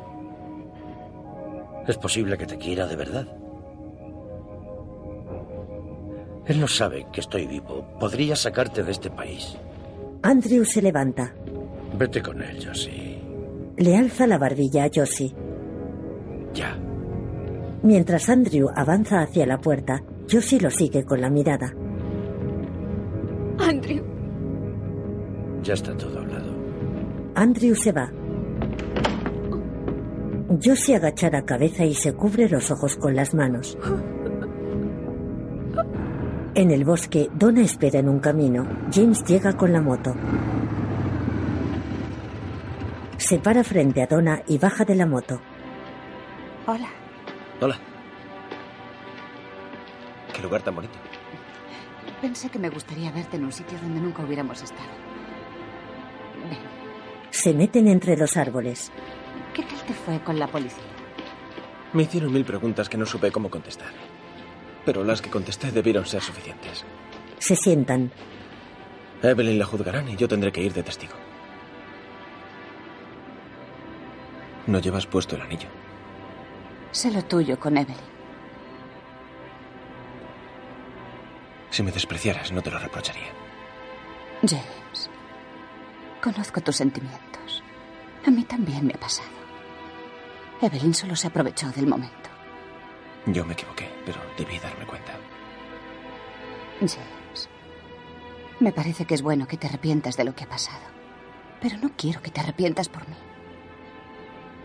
Es 1.87 1.99
posible 1.99 2.39
que 2.39 2.47
te 2.47 2.57
quiera 2.57 2.87
de 2.87 2.97
verdad. 2.97 3.27
Él 6.51 6.59
no 6.59 6.67
sabe 6.67 7.07
que 7.13 7.21
estoy 7.21 7.47
vivo. 7.47 7.87
Podría 8.01 8.35
sacarte 8.35 8.83
de 8.83 8.91
este 8.91 9.09
país. 9.09 9.57
Andrew 10.23 10.65
se 10.65 10.83
levanta. 10.83 11.33
Vete 11.97 12.21
con 12.21 12.43
él, 12.43 12.59
Josie. 12.67 13.21
Le 13.77 13.97
alza 13.97 14.27
la 14.27 14.37
barbilla 14.37 14.83
a 14.83 14.91
Josie. 14.93 15.33
Ya. 16.53 16.77
Mientras 17.85 18.29
Andrew 18.29 18.69
avanza 18.75 19.21
hacia 19.21 19.47
la 19.47 19.59
puerta, 19.59 20.03
Josie 20.29 20.61
lo 20.61 20.73
sigue 20.73 21.05
con 21.05 21.21
la 21.21 21.31
mirada. 21.31 21.73
Andrew, 23.61 24.03
Ya 25.63 25.75
está 25.75 25.97
todo 25.97 26.19
hablado. 26.19 26.53
Andrew 27.37 27.77
se 27.77 27.93
va. 27.93 28.11
Josie 30.61 30.97
agacha 30.97 31.31
la 31.31 31.45
cabeza 31.45 31.85
y 31.85 31.95
se 31.95 32.13
cubre 32.13 32.49
los 32.49 32.73
ojos 32.73 32.97
con 32.97 33.15
las 33.15 33.35
manos. 33.35 33.79
En 36.55 36.71
el 36.71 36.85
bosque, 36.85 37.31
Donna 37.33 37.63
espera 37.63 38.01
en 38.01 38.09
un 38.09 38.19
camino. 38.19 38.67
James 38.93 39.23
llega 39.25 39.53
con 39.57 39.73
la 39.73 39.81
moto. 39.81 40.15
Se 43.19 43.39
para 43.39 43.63
frente 43.63 44.03
a 44.03 44.07
Donna 44.07 44.43
y 44.49 44.59
baja 44.59 44.85
de 44.85 44.97
la 44.97 45.07
moto. 45.07 45.41
Hola. 46.67 46.89
Hola. 47.61 47.79
Qué 50.35 50.43
lugar 50.43 50.63
tan 50.63 50.75
bonito. 50.75 50.95
Pensé 52.21 52.51
que 52.51 52.59
me 52.59 52.69
gustaría 52.69 53.13
verte 53.13 53.37
en 53.37 53.45
un 53.45 53.53
sitio 53.53 53.79
donde 53.81 54.01
nunca 54.01 54.23
hubiéramos 54.25 54.61
estado. 54.63 54.89
Ven, 56.49 56.59
Se 57.31 57.55
meten 57.55 57.87
entre 57.89 58.17
los 58.17 58.37
árboles. 58.37 58.91
¿qué 59.55 59.63
tal 59.63 59.83
te 59.87 59.95
fue 59.95 60.21
con 60.21 60.39
la 60.39 60.47
policía? 60.47 60.83
Me 61.93 62.03
hicieron 62.05 62.33
mil 62.33 62.45
preguntas 62.45 62.89
que 62.89 62.97
no 62.97 63.07
supe 63.07 63.31
cómo 63.31 63.51
contestar. 63.51 63.89
Pero 64.85 65.05
las 65.05 65.21
que 65.21 65.31
contesté 65.31 65.71
debieron 65.71 66.07
ser 66.07 66.23
suficientes. 66.23 66.85
Se 67.39 67.57
sientan. 67.57 68.11
Evelyn 69.23 69.59
la 69.59 69.67
juzgarán 69.67 70.09
y 70.09 70.17
yo 70.17 70.27
tendré 70.29 70.51
que 70.51 70.63
ir 70.63 70.73
de 70.73 70.83
testigo. 70.83 71.15
No 74.67 74.79
llevas 74.79 75.07
puesto 75.07 75.37
el 75.37 75.43
anillo. 75.43 75.69
Sé 76.93 77.11
lo 77.11 77.23
tuyo 77.25 77.59
con 77.59 77.77
Evelyn. 77.77 77.99
Si 81.71 81.83
me 81.83 81.93
despreciaras, 81.93 82.51
no 82.53 82.63
te 82.63 82.71
lo 82.71 82.79
reprocharía. 82.79 83.33
James, 84.43 85.11
conozco 86.23 86.61
tus 86.61 86.77
sentimientos. 86.77 87.63
A 88.27 88.31
mí 88.31 88.45
también 88.45 88.87
me 88.87 88.95
ha 88.95 88.99
pasado. 88.99 89.29
Evelyn 90.61 90.95
solo 90.95 91.15
se 91.15 91.29
aprovechó 91.29 91.71
del 91.71 91.87
momento. 91.87 92.30
Yo 93.27 93.45
me 93.45 93.53
equivoqué, 93.53 93.89
pero 94.05 94.19
debí 94.37 94.59
darme 94.59 94.87
cuenta. 94.87 95.13
James, 96.81 97.49
me 98.59 98.73
parece 98.73 99.05
que 99.05 99.15
es 99.15 99.23
bueno 99.23 99.47
que 99.47 99.57
te 99.57 99.67
arrepientas 99.67 100.17
de 100.17 100.25
lo 100.25 100.35
que 100.35 100.45
ha 100.45 100.49
pasado. 100.49 100.81
Pero 101.61 101.77
no 101.79 101.91
quiero 101.97 102.23
que 102.23 102.31
te 102.31 102.41
arrepientas 102.41 102.89
por 102.89 103.07
mí. 103.09 103.17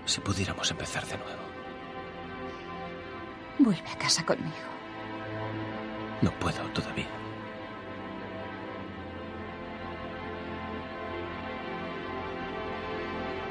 Si 0.06 0.22
pudiéramos 0.22 0.70
empezar 0.72 1.06
de 1.06 1.18
nuevo. 1.18 1.42
Vuelve 3.60 3.90
a 3.90 3.98
casa 3.98 4.26
conmigo. 4.26 4.56
No 6.22 6.32
puedo 6.40 6.62
todavía. 6.70 7.08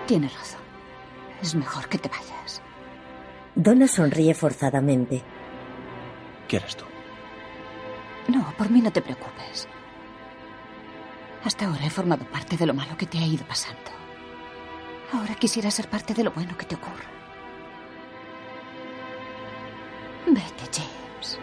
Tienes 0.06 0.34
razón. 0.34 0.60
Es 1.42 1.54
mejor 1.54 1.88
que 1.88 1.98
te 1.98 2.08
vayas. 2.08 2.62
Donna 3.54 3.86
sonríe 3.86 4.34
forzadamente. 4.34 5.22
¿Quieres 6.48 6.76
tú? 6.76 6.84
No, 8.28 8.52
por 8.56 8.68
mí 8.70 8.80
no 8.80 8.92
te 8.92 9.00
preocupes. 9.00 9.68
Hasta 11.44 11.66
ahora 11.66 11.84
he 11.86 11.90
formado 11.90 12.24
parte 12.24 12.56
de 12.56 12.66
lo 12.66 12.74
malo 12.74 12.96
que 12.96 13.06
te 13.06 13.18
ha 13.18 13.26
ido 13.26 13.44
pasando. 13.46 13.90
Ahora 15.12 15.34
quisiera 15.36 15.70
ser 15.70 15.88
parte 15.88 16.14
de 16.14 16.24
lo 16.24 16.32
bueno 16.32 16.56
que 16.56 16.64
te 16.64 16.74
ocurre. 16.74 17.04
Vete, 20.26 20.64
James. 20.72 21.38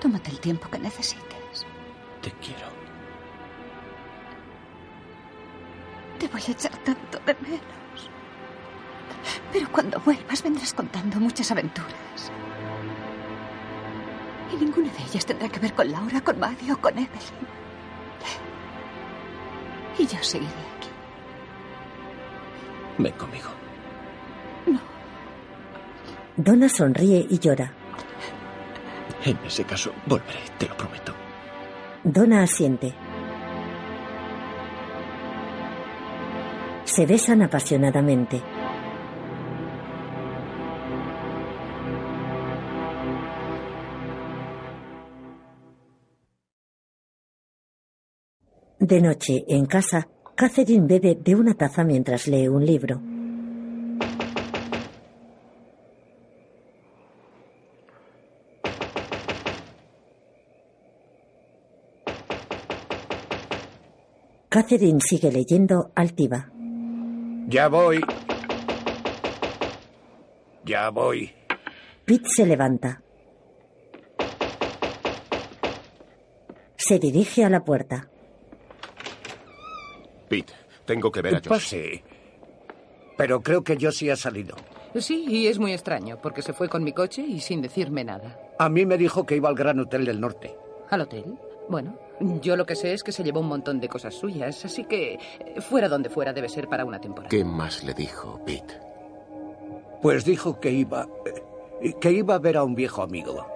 Tómate 0.00 0.30
el 0.30 0.40
tiempo 0.40 0.68
que 0.70 0.78
necesites. 0.78 1.66
Te 2.22 2.30
quiero. 2.32 2.68
Te 6.18 6.28
voy 6.28 6.42
a 6.48 6.50
echar 6.52 6.76
tanto 6.78 7.18
de 7.26 7.34
menos. 7.42 7.78
Pero 9.52 9.70
cuando 9.72 10.00
vuelvas 10.00 10.42
vendrás 10.42 10.74
contando 10.74 11.18
muchas 11.20 11.50
aventuras. 11.50 12.32
Y 14.52 14.56
ninguna 14.56 14.92
de 14.92 15.02
ellas 15.02 15.24
tendrá 15.26 15.48
que 15.48 15.60
ver 15.60 15.74
con 15.74 15.90
Laura, 15.90 16.20
con 16.20 16.38
Maddie 16.38 16.72
o 16.72 16.80
con 16.80 16.92
Evelyn. 16.92 17.58
Y 19.98 20.06
yo 20.06 20.22
seguiré 20.22 20.50
aquí. 20.50 20.88
Ven 22.98 23.12
conmigo. 23.12 23.48
Donna 26.36 26.68
sonríe 26.68 27.26
y 27.28 27.38
llora. 27.40 27.72
En 29.24 29.36
ese 29.44 29.64
caso, 29.64 29.92
volveré, 30.06 30.38
te 30.56 30.68
lo 30.68 30.76
prometo. 30.76 31.12
Donna 32.04 32.44
asiente. 32.44 32.94
Se 36.84 37.06
besan 37.06 37.42
apasionadamente. 37.42 38.40
De 48.88 49.02
noche, 49.02 49.44
en 49.48 49.66
casa, 49.66 50.08
Catherine 50.34 50.86
bebe 50.86 51.14
de 51.14 51.34
una 51.34 51.52
taza 51.52 51.84
mientras 51.84 52.26
lee 52.26 52.48
un 52.48 52.64
libro. 52.64 53.02
Catherine 64.48 65.00
sigue 65.02 65.30
leyendo 65.30 65.92
altiva. 65.94 66.50
Ya 67.46 67.68
voy. 67.68 68.00
Ya 70.64 70.88
voy. 70.88 71.30
Pete 72.06 72.28
se 72.34 72.46
levanta. 72.46 73.02
Se 76.74 76.98
dirige 76.98 77.44
a 77.44 77.50
la 77.50 77.62
puerta. 77.62 78.08
Pete, 80.28 80.52
tengo 80.84 81.10
que 81.10 81.22
ver 81.22 81.34
a 81.36 81.38
Josh. 81.38 81.48
Pase. 81.48 82.04
Pero 83.16 83.40
creo 83.42 83.62
que 83.64 83.76
Josie 83.80 84.12
ha 84.12 84.16
salido. 84.16 84.54
Sí, 84.94 85.24
y 85.28 85.46
es 85.48 85.58
muy 85.58 85.72
extraño, 85.72 86.18
porque 86.22 86.40
se 86.42 86.52
fue 86.52 86.68
con 86.68 86.82
mi 86.84 86.92
coche 86.92 87.22
y 87.22 87.40
sin 87.40 87.60
decirme 87.60 88.04
nada. 88.04 88.38
A 88.58 88.68
mí 88.68 88.86
me 88.86 88.96
dijo 88.96 89.26
que 89.26 89.36
iba 89.36 89.48
al 89.48 89.54
Gran 89.54 89.80
Hotel 89.80 90.04
del 90.04 90.20
Norte. 90.20 90.56
¿Al 90.90 91.02
hotel? 91.02 91.36
Bueno, 91.68 91.98
yo 92.40 92.56
lo 92.56 92.64
que 92.64 92.74
sé 92.76 92.94
es 92.94 93.02
que 93.02 93.12
se 93.12 93.22
llevó 93.22 93.40
un 93.40 93.48
montón 93.48 93.80
de 93.80 93.88
cosas 93.88 94.14
suyas, 94.14 94.64
así 94.64 94.84
que 94.84 95.18
fuera 95.68 95.88
donde 95.88 96.08
fuera 96.08 96.32
debe 96.32 96.48
ser 96.48 96.68
para 96.68 96.84
una 96.84 97.00
temporada. 97.00 97.28
¿Qué 97.28 97.44
más 97.44 97.84
le 97.84 97.92
dijo, 97.92 98.40
Pete? 98.46 98.74
Pues 100.00 100.24
dijo 100.24 100.58
que 100.60 100.70
iba. 100.70 101.06
eh, 101.82 101.92
que 102.00 102.10
iba 102.12 102.36
a 102.36 102.38
ver 102.38 102.56
a 102.56 102.64
un 102.64 102.74
viejo 102.74 103.02
amigo. 103.02 103.46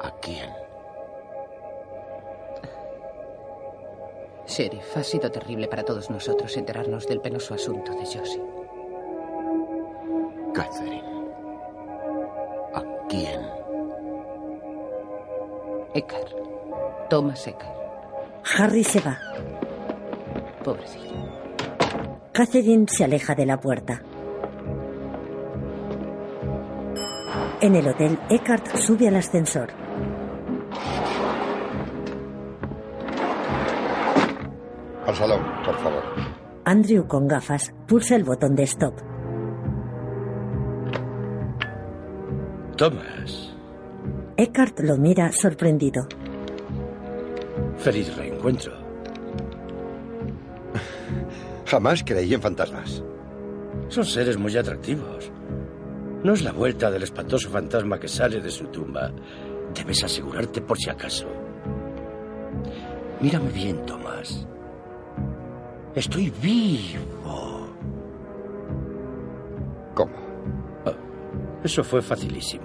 ¿A 0.00 0.10
quién? 0.20 0.50
Sheriff, 4.52 4.98
ha 4.98 5.02
sido 5.02 5.30
terrible 5.30 5.66
para 5.66 5.82
todos 5.82 6.10
nosotros 6.10 6.54
enterarnos 6.58 7.06
del 7.06 7.22
penoso 7.22 7.54
asunto 7.54 7.92
de 7.92 8.04
Josie. 8.04 8.42
Catherine. 10.52 11.02
¿A 12.74 12.82
quién? 13.08 13.40
Eckhart. 15.94 16.32
Thomas 17.08 17.46
Eckhart. 17.46 17.74
Harry 18.58 18.84
se 18.84 19.00
va. 19.00 19.18
Pobrecillo. 20.62 21.14
Catherine 22.32 22.86
se 22.88 23.04
aleja 23.04 23.34
de 23.34 23.46
la 23.46 23.58
puerta. 23.58 24.02
En 27.62 27.74
el 27.74 27.88
hotel, 27.88 28.18
Eckhart 28.28 28.76
sube 28.76 29.08
al 29.08 29.16
ascensor. 29.16 29.70
Al 35.12 35.18
salón, 35.18 35.42
por 35.62 35.76
favor. 35.76 36.02
Andrew, 36.64 37.06
con 37.06 37.28
gafas, 37.28 37.74
pulsa 37.86 38.16
el 38.16 38.24
botón 38.24 38.54
de 38.56 38.62
stop. 38.62 38.94
Thomas, 42.78 43.54
Eckhart 44.38 44.80
lo 44.80 44.96
mira 44.96 45.30
sorprendido. 45.32 46.06
feliz 47.76 48.16
reencuentro. 48.16 48.72
Jamás 51.66 52.02
creí 52.02 52.32
en 52.32 52.40
fantasmas. 52.40 53.04
Son 53.88 54.06
seres 54.06 54.38
muy 54.38 54.56
atractivos. 54.56 55.30
No 56.24 56.32
es 56.32 56.42
la 56.42 56.52
vuelta 56.52 56.90
del 56.90 57.02
espantoso 57.02 57.50
fantasma 57.50 58.00
que 58.00 58.08
sale 58.08 58.40
de 58.40 58.50
su 58.50 58.64
tumba. 58.68 59.12
Debes 59.74 60.04
asegurarte 60.04 60.62
por 60.62 60.78
si 60.78 60.88
acaso. 60.88 61.26
Mírame 63.20 63.50
bien, 63.50 63.84
Thomas. 63.84 64.46
Estoy 65.94 66.32
vivo. 66.42 67.66
¿Cómo? 69.94 70.12
Ah, 70.86 70.94
eso 71.62 71.84
fue 71.84 72.00
facilísimo. 72.00 72.64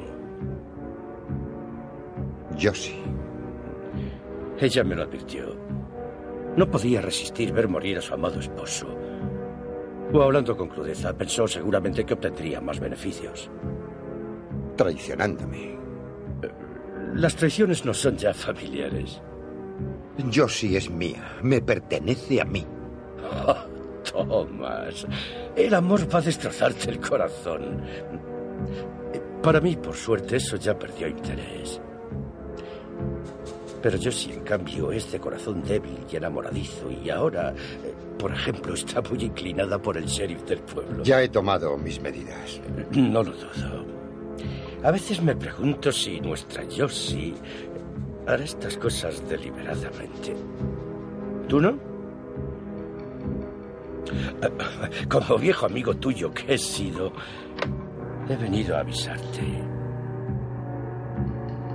Yo 2.57 2.73
sí. 2.73 3.03
Ella 4.59 4.84
me 4.84 4.95
lo 4.95 5.03
advirtió. 5.03 5.55
No 6.55 6.71
podía 6.71 7.01
resistir 7.01 7.51
ver 7.51 7.67
morir 7.67 7.97
a 7.97 8.01
su 8.01 8.13
amado 8.13 8.39
esposo. 8.39 8.88
O 10.13 10.21
hablando 10.21 10.55
con 10.55 10.69
crudeza, 10.69 11.13
pensó 11.13 11.47
seguramente 11.47 12.05
que 12.05 12.13
obtendría 12.13 12.61
más 12.61 12.80
beneficios. 12.80 13.51
Traicionándome. 14.78 15.78
Las 17.13 17.36
traiciones 17.36 17.84
no 17.84 17.93
son 17.93 18.15
ya 18.15 18.34
familiares. 18.34 19.21
Sí 20.47 20.78
es 20.78 20.89
mía. 20.89 21.38
Me 21.43 21.61
pertenece 21.61 22.41
a 22.41 22.45
mí. 22.45 22.65
Oh, 24.13 24.45
Thomas, 24.45 25.05
el 25.55 25.74
amor 25.74 26.07
va 26.13 26.20
a 26.20 26.22
destrozarte 26.22 26.91
el 26.91 26.99
corazón. 26.99 27.82
Para 29.43 29.59
mí, 29.59 29.76
por 29.76 29.95
suerte, 29.95 30.38
eso 30.38 30.55
ya 30.55 30.78
perdió 30.80 31.07
interés. 31.09 31.82
Pero 33.82 33.97
yo 33.97 34.11
sí, 34.11 34.32
en 34.32 34.41
cambio, 34.41 34.91
es 34.91 35.11
de 35.11 35.20
corazón 35.20 35.61
débil 35.63 35.99
y 36.11 36.15
enamoradizo. 36.15 36.89
Y 36.89 37.09
ahora, 37.09 37.53
eh, 37.53 37.93
por 38.18 38.34
ejemplo, 38.34 38.74
está 38.74 39.01
muy 39.01 39.24
inclinada 39.24 39.80
por 39.80 39.97
el 39.97 40.05
sheriff 40.05 40.43
del 40.43 40.59
pueblo. 40.59 41.03
Ya 41.03 41.22
he 41.22 41.30
tomado 41.30 41.78
mis 41.78 42.01
medidas. 42.01 42.59
No 42.91 43.24
lo 43.24 43.32
dudo. 43.32 43.86
A 44.84 44.91
veces 44.91 45.22
me 45.22 45.36
pregunto 45.36 45.91
si 45.91 46.20
nuestra 46.20 46.63
Josie 46.76 47.34
hará 48.26 48.43
estas 48.43 48.78
cosas 48.78 49.28
deliberadamente. 49.28 50.36
¿Tú 51.47 51.61
no? 51.61 51.86
Como 55.09 55.37
viejo 55.37 55.65
amigo 55.65 55.95
tuyo 55.95 56.33
que 56.33 56.53
he 56.53 56.57
sido, 56.57 57.13
he 58.29 58.35
venido 58.35 58.75
a 58.75 58.81
avisarte. 58.81 59.63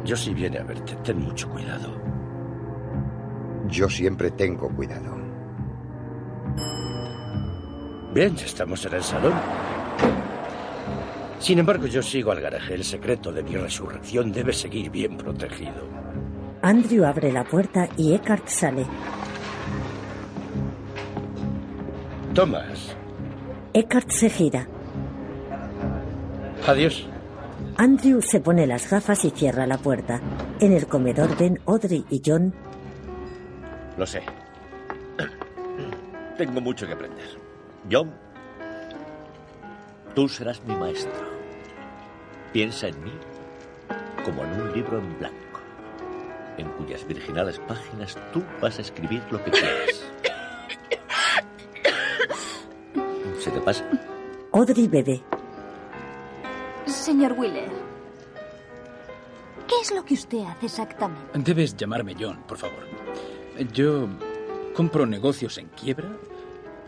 Josie 0.06 0.34
viene 0.34 0.58
a 0.58 0.64
verte. 0.64 0.96
Ten 0.96 1.20
mucho 1.20 1.48
cuidado. 1.48 1.90
Yo 3.68 3.88
siempre 3.88 4.30
tengo 4.32 4.68
cuidado. 4.68 5.16
Bien, 8.12 8.36
ya 8.36 8.44
estamos 8.44 8.84
en 8.84 8.94
el 8.94 9.02
salón. 9.02 9.32
Sin 11.38 11.58
embargo, 11.58 11.86
yo 11.86 12.02
sigo 12.02 12.30
al 12.30 12.40
garaje. 12.40 12.74
El 12.74 12.84
secreto 12.84 13.32
de 13.32 13.42
mi 13.42 13.56
resurrección 13.56 14.30
debe 14.30 14.52
seguir 14.52 14.90
bien 14.90 15.16
protegido. 15.16 15.88
Andrew 16.60 17.04
abre 17.04 17.32
la 17.32 17.44
puerta 17.44 17.88
y 17.96 18.14
Eckhart 18.14 18.46
sale. 18.46 18.86
Thomas, 22.34 22.96
Eckhart 23.74 24.10
se 24.10 24.30
gira. 24.30 24.66
adiós. 26.66 27.06
Andrew 27.76 28.20
se 28.22 28.40
pone 28.40 28.66
las 28.66 28.88
gafas 28.90 29.24
y 29.24 29.30
cierra 29.30 29.66
la 29.66 29.78
puerta. 29.78 30.20
En 30.60 30.72
el 30.72 30.86
comedor 30.86 31.36
ven 31.36 31.60
Audrey 31.66 32.04
y 32.10 32.22
John. 32.24 32.54
Lo 33.96 34.06
sé. 34.06 34.22
Tengo 36.38 36.60
mucho 36.60 36.86
que 36.86 36.92
aprender. 36.94 37.26
John, 37.90 38.10
tú 40.14 40.28
serás 40.28 40.62
mi 40.64 40.74
maestro. 40.74 41.12
Piensa 42.52 42.88
en 42.88 43.02
mí 43.04 43.12
como 44.24 44.44
en 44.44 44.60
un 44.60 44.72
libro 44.72 44.98
en 44.98 45.18
blanco, 45.18 45.60
en 46.56 46.68
cuyas 46.72 47.06
virginales 47.06 47.58
páginas 47.60 48.16
tú 48.32 48.42
vas 48.60 48.78
a 48.78 48.82
escribir 48.82 49.22
lo 49.30 49.42
que 49.42 49.50
quieras. 49.50 50.01
¿Se 53.43 53.51
te 53.51 53.61
pasa? 53.61 53.84
Audrey 54.53 54.86
bebe. 54.86 55.20
Señor 56.86 57.32
Wheeler, 57.32 57.70
¿qué 59.66 59.74
es 59.82 59.93
lo 59.93 60.05
que 60.05 60.14
usted 60.14 60.45
hace 60.45 60.66
exactamente? 60.66 61.40
Debes 61.40 61.76
llamarme 61.76 62.14
John, 62.16 62.38
por 62.47 62.57
favor. 62.57 62.86
Yo 63.72 64.07
compro 64.76 65.07
negocios 65.07 65.59
en 65.59 65.66
quiebra, 65.70 66.09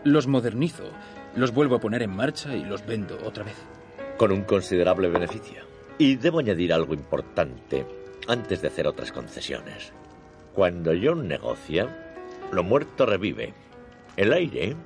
los 0.05 0.27
modernizo, 0.27 0.85
los 1.35 1.53
vuelvo 1.53 1.75
a 1.75 1.81
poner 1.81 2.03
en 2.03 2.15
marcha 2.15 2.55
y 2.55 2.63
los 2.63 2.85
vendo 2.85 3.17
otra 3.25 3.43
vez. 3.43 3.57
Con 4.17 4.31
un 4.31 4.43
considerable 4.43 5.09
beneficio. 5.09 5.61
Y 5.97 6.15
debo 6.15 6.39
añadir 6.39 6.71
algo 6.71 6.93
importante 6.93 7.85
antes 8.29 8.61
de 8.61 8.69
hacer 8.69 8.87
otras 8.87 9.11
concesiones. 9.11 9.91
Cuando 10.53 10.93
John 11.03 11.27
negocia, 11.27 12.15
lo 12.53 12.63
muerto 12.63 13.05
revive. 13.05 13.53
El 14.15 14.31
aire 14.31 14.77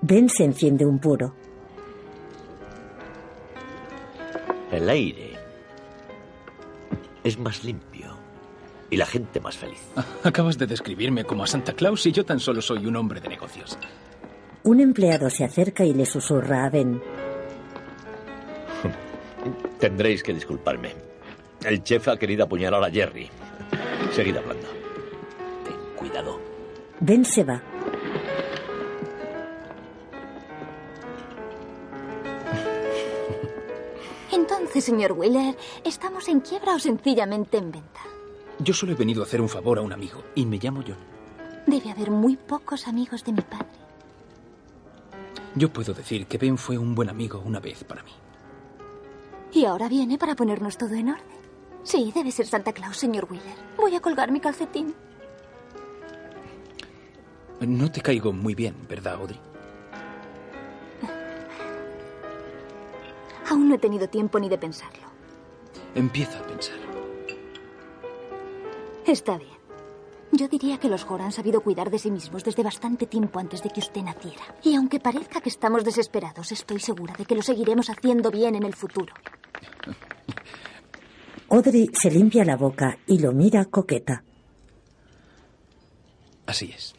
Ben 0.00 0.28
se 0.28 0.44
enciende 0.44 0.84
un 0.84 0.98
puro. 0.98 1.34
El 4.70 4.88
aire 4.88 5.32
es 7.22 7.38
más 7.38 7.64
limpio 7.64 8.16
y 8.90 8.96
la 8.96 9.06
gente 9.06 9.40
más 9.40 9.56
feliz. 9.56 9.80
Acabas 10.22 10.58
de 10.58 10.66
describirme 10.66 11.24
como 11.24 11.44
a 11.44 11.46
Santa 11.46 11.72
Claus 11.72 12.04
y 12.06 12.12
yo 12.12 12.24
tan 12.24 12.40
solo 12.40 12.60
soy 12.60 12.86
un 12.86 12.96
hombre 12.96 13.20
de 13.20 13.28
negocios. 13.28 13.78
Un 14.64 14.80
empleado 14.80 15.30
se 15.30 15.44
acerca 15.44 15.84
y 15.84 15.94
le 15.94 16.06
susurra 16.06 16.64
a 16.64 16.70
Ben. 16.70 17.00
Tendréis 19.78 20.22
que 20.22 20.32
disculparme. 20.34 20.92
El 21.64 21.82
chef 21.82 22.08
ha 22.08 22.16
querido 22.18 22.44
apuñalar 22.44 22.82
a 22.84 22.90
Jerry. 22.90 23.28
Seguid 24.12 24.36
hablando. 24.36 24.66
Ten 25.64 25.76
cuidado. 25.96 26.40
Ben 27.00 27.24
se 27.24 27.44
va. 27.44 27.62
Señor 34.80 35.12
Wheeler, 35.12 35.56
¿estamos 35.84 36.28
en 36.28 36.40
quiebra 36.40 36.74
o 36.74 36.78
sencillamente 36.78 37.58
en 37.58 37.70
venta? 37.70 38.00
Yo 38.58 38.74
solo 38.74 38.92
he 38.92 38.96
venido 38.96 39.22
a 39.22 39.26
hacer 39.26 39.40
un 39.40 39.48
favor 39.48 39.78
a 39.78 39.82
un 39.82 39.92
amigo 39.92 40.22
y 40.34 40.46
me 40.46 40.58
llamo 40.58 40.82
John. 40.86 40.98
Debe 41.66 41.90
haber 41.90 42.10
muy 42.10 42.36
pocos 42.36 42.86
amigos 42.86 43.24
de 43.24 43.32
mi 43.32 43.40
padre. 43.40 43.66
Yo 45.54 45.72
puedo 45.72 45.94
decir 45.94 46.26
que 46.26 46.38
Ben 46.38 46.58
fue 46.58 46.78
un 46.78 46.94
buen 46.94 47.08
amigo 47.08 47.42
una 47.44 47.60
vez 47.60 47.84
para 47.84 48.02
mí. 48.02 48.12
Y 49.52 49.64
ahora 49.64 49.88
viene 49.88 50.18
para 50.18 50.34
ponernos 50.34 50.76
todo 50.76 50.94
en 50.94 51.10
orden. 51.10 51.24
Sí, 51.84 52.10
debe 52.14 52.32
ser 52.32 52.46
Santa 52.46 52.72
Claus, 52.72 52.96
señor 52.96 53.28
Wheeler. 53.30 53.56
Voy 53.76 53.94
a 53.94 54.00
colgar 54.00 54.32
mi 54.32 54.40
calcetín. 54.40 54.94
No 57.60 57.90
te 57.90 58.00
caigo 58.00 58.32
muy 58.32 58.54
bien, 58.54 58.74
¿verdad, 58.88 59.14
Audrey? 59.14 59.38
Aún 63.54 63.68
no 63.68 63.76
he 63.76 63.78
tenido 63.78 64.08
tiempo 64.08 64.40
ni 64.40 64.48
de 64.48 64.58
pensarlo. 64.58 65.06
Empieza 65.94 66.40
a 66.40 66.42
pensar. 66.42 66.74
Está 69.06 69.38
bien. 69.38 69.54
Yo 70.32 70.48
diría 70.48 70.78
que 70.78 70.88
los 70.88 71.04
Horan 71.08 71.26
han 71.26 71.32
sabido 71.32 71.60
cuidar 71.60 71.88
de 71.88 72.00
sí 72.00 72.10
mismos 72.10 72.42
desde 72.42 72.64
bastante 72.64 73.06
tiempo 73.06 73.38
antes 73.38 73.62
de 73.62 73.70
que 73.70 73.78
usted 73.78 74.02
naciera. 74.02 74.42
Y 74.64 74.74
aunque 74.74 74.98
parezca 74.98 75.40
que 75.40 75.50
estamos 75.50 75.84
desesperados, 75.84 76.50
estoy 76.50 76.80
segura 76.80 77.14
de 77.16 77.26
que 77.26 77.36
lo 77.36 77.42
seguiremos 77.42 77.90
haciendo 77.90 78.32
bien 78.32 78.56
en 78.56 78.64
el 78.64 78.74
futuro. 78.74 79.14
Audrey 81.48 81.88
se 81.92 82.10
limpia 82.10 82.44
la 82.44 82.56
boca 82.56 82.98
y 83.06 83.20
lo 83.20 83.30
mira 83.30 83.66
coqueta. 83.66 84.24
Así 86.46 86.72
es. 86.74 86.96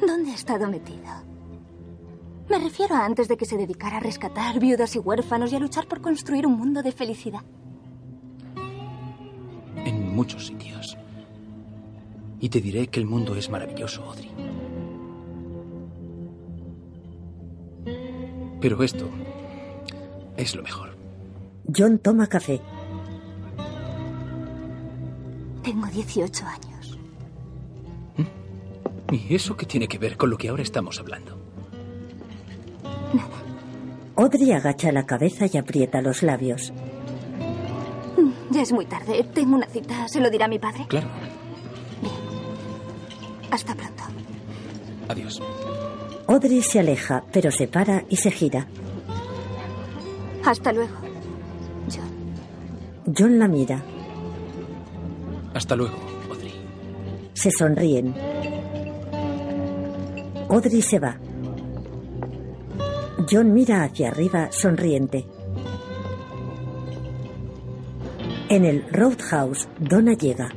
¿Dónde 0.00 0.32
ha 0.32 0.34
estado 0.34 0.66
metido? 0.66 1.29
Me 2.50 2.58
refiero 2.58 2.96
a 2.96 3.04
antes 3.04 3.28
de 3.28 3.36
que 3.36 3.44
se 3.44 3.56
dedicara 3.56 3.98
a 3.98 4.00
rescatar 4.00 4.58
viudas 4.58 4.96
y 4.96 4.98
huérfanos 4.98 5.52
y 5.52 5.56
a 5.56 5.60
luchar 5.60 5.86
por 5.86 6.00
construir 6.00 6.48
un 6.48 6.58
mundo 6.58 6.82
de 6.82 6.90
felicidad. 6.90 7.42
En 9.76 10.12
muchos 10.12 10.48
sitios. 10.48 10.98
Y 12.40 12.48
te 12.48 12.60
diré 12.60 12.88
que 12.88 12.98
el 12.98 13.06
mundo 13.06 13.36
es 13.36 13.48
maravilloso, 13.50 14.02
Audrey. 14.02 14.32
Pero 18.60 18.82
esto 18.82 19.08
es 20.36 20.56
lo 20.56 20.64
mejor. 20.64 20.96
John 21.72 22.00
toma 22.00 22.26
café. 22.26 22.60
Tengo 25.62 25.86
18 25.86 26.46
años. 26.46 26.98
¿Y 29.12 29.34
eso 29.36 29.56
qué 29.56 29.66
tiene 29.66 29.86
que 29.86 29.98
ver 29.98 30.16
con 30.16 30.30
lo 30.30 30.36
que 30.36 30.48
ahora 30.48 30.64
estamos 30.64 30.98
hablando? 30.98 31.39
Audrey 34.16 34.52
agacha 34.52 34.92
la 34.92 35.06
cabeza 35.06 35.46
y 35.52 35.56
aprieta 35.56 36.02
los 36.02 36.22
labios. 36.22 36.72
Ya 38.50 38.62
es 38.62 38.72
muy 38.72 38.84
tarde. 38.86 39.24
Tengo 39.32 39.56
una 39.56 39.66
cita. 39.66 40.08
¿Se 40.08 40.20
lo 40.20 40.28
dirá 40.28 40.48
mi 40.48 40.58
padre? 40.58 40.86
Claro. 40.88 41.08
Hasta 43.50 43.74
pronto. 43.74 44.02
Adiós. 45.08 45.40
Audrey 46.26 46.62
se 46.62 46.80
aleja, 46.80 47.24
pero 47.32 47.50
se 47.50 47.66
para 47.66 48.04
y 48.08 48.16
se 48.16 48.30
gira. 48.30 48.66
Hasta 50.44 50.72
luego. 50.72 50.94
John 53.16 53.38
la 53.38 53.48
mira. 53.48 53.82
Hasta 55.54 55.74
luego, 55.74 55.96
Audrey. 56.30 56.52
Se 57.34 57.50
sonríen. 57.50 58.14
Audrey 60.48 60.82
se 60.82 60.98
va. 61.00 61.16
John 63.30 63.52
mira 63.52 63.84
hacia 63.84 64.08
arriba, 64.08 64.50
sonriente. 64.50 65.24
En 68.48 68.64
el 68.64 68.84
Roadhouse, 68.90 69.68
Donna 69.78 70.14
llega. 70.14 70.48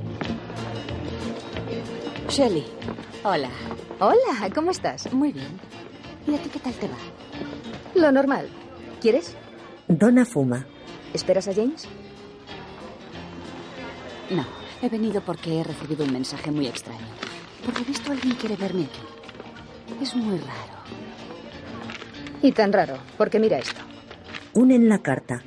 Shelly. 2.30 2.65
Hola. 3.24 3.49
Hola, 3.99 4.49
¿cómo 4.55 4.71
estás? 4.71 5.13
Muy 5.13 5.32
bien. 5.32 5.59
¿Y 6.26 6.34
a 6.34 6.41
ti 6.41 6.49
qué 6.49 6.57
tal 6.59 6.74
te 6.74 6.88
va? 6.88 6.97
Lo 7.93 8.11
normal. 8.11 8.49
¿Quieres? 8.99 9.36
Donna 9.88 10.26
fuma. 10.26 10.65
¿Esperas 11.13 11.47
a 11.47 11.53
James? 11.53 11.88
No, 14.32 14.47
he 14.82 14.89
venido 14.89 15.21
porque 15.21 15.59
he 15.59 15.63
recibido 15.63 16.05
un 16.05 16.13
mensaje 16.13 16.49
muy 16.49 16.65
extraño. 16.65 17.05
Por 17.63 17.78
lo 17.78 17.86
visto 17.86 18.11
alguien 18.11 18.34
quiere 18.36 18.55
verme 18.55 18.86
aquí. 18.86 20.01
Es 20.01 20.15
muy 20.15 20.39
raro. 20.39 20.72
Y 22.44 22.52
tan 22.52 22.74
raro, 22.74 22.98
porque 23.18 23.39
mira 23.39 23.58
esto. 23.58 23.80
Unen 24.54 24.89
la 24.89 25.00
carta. 25.00 25.41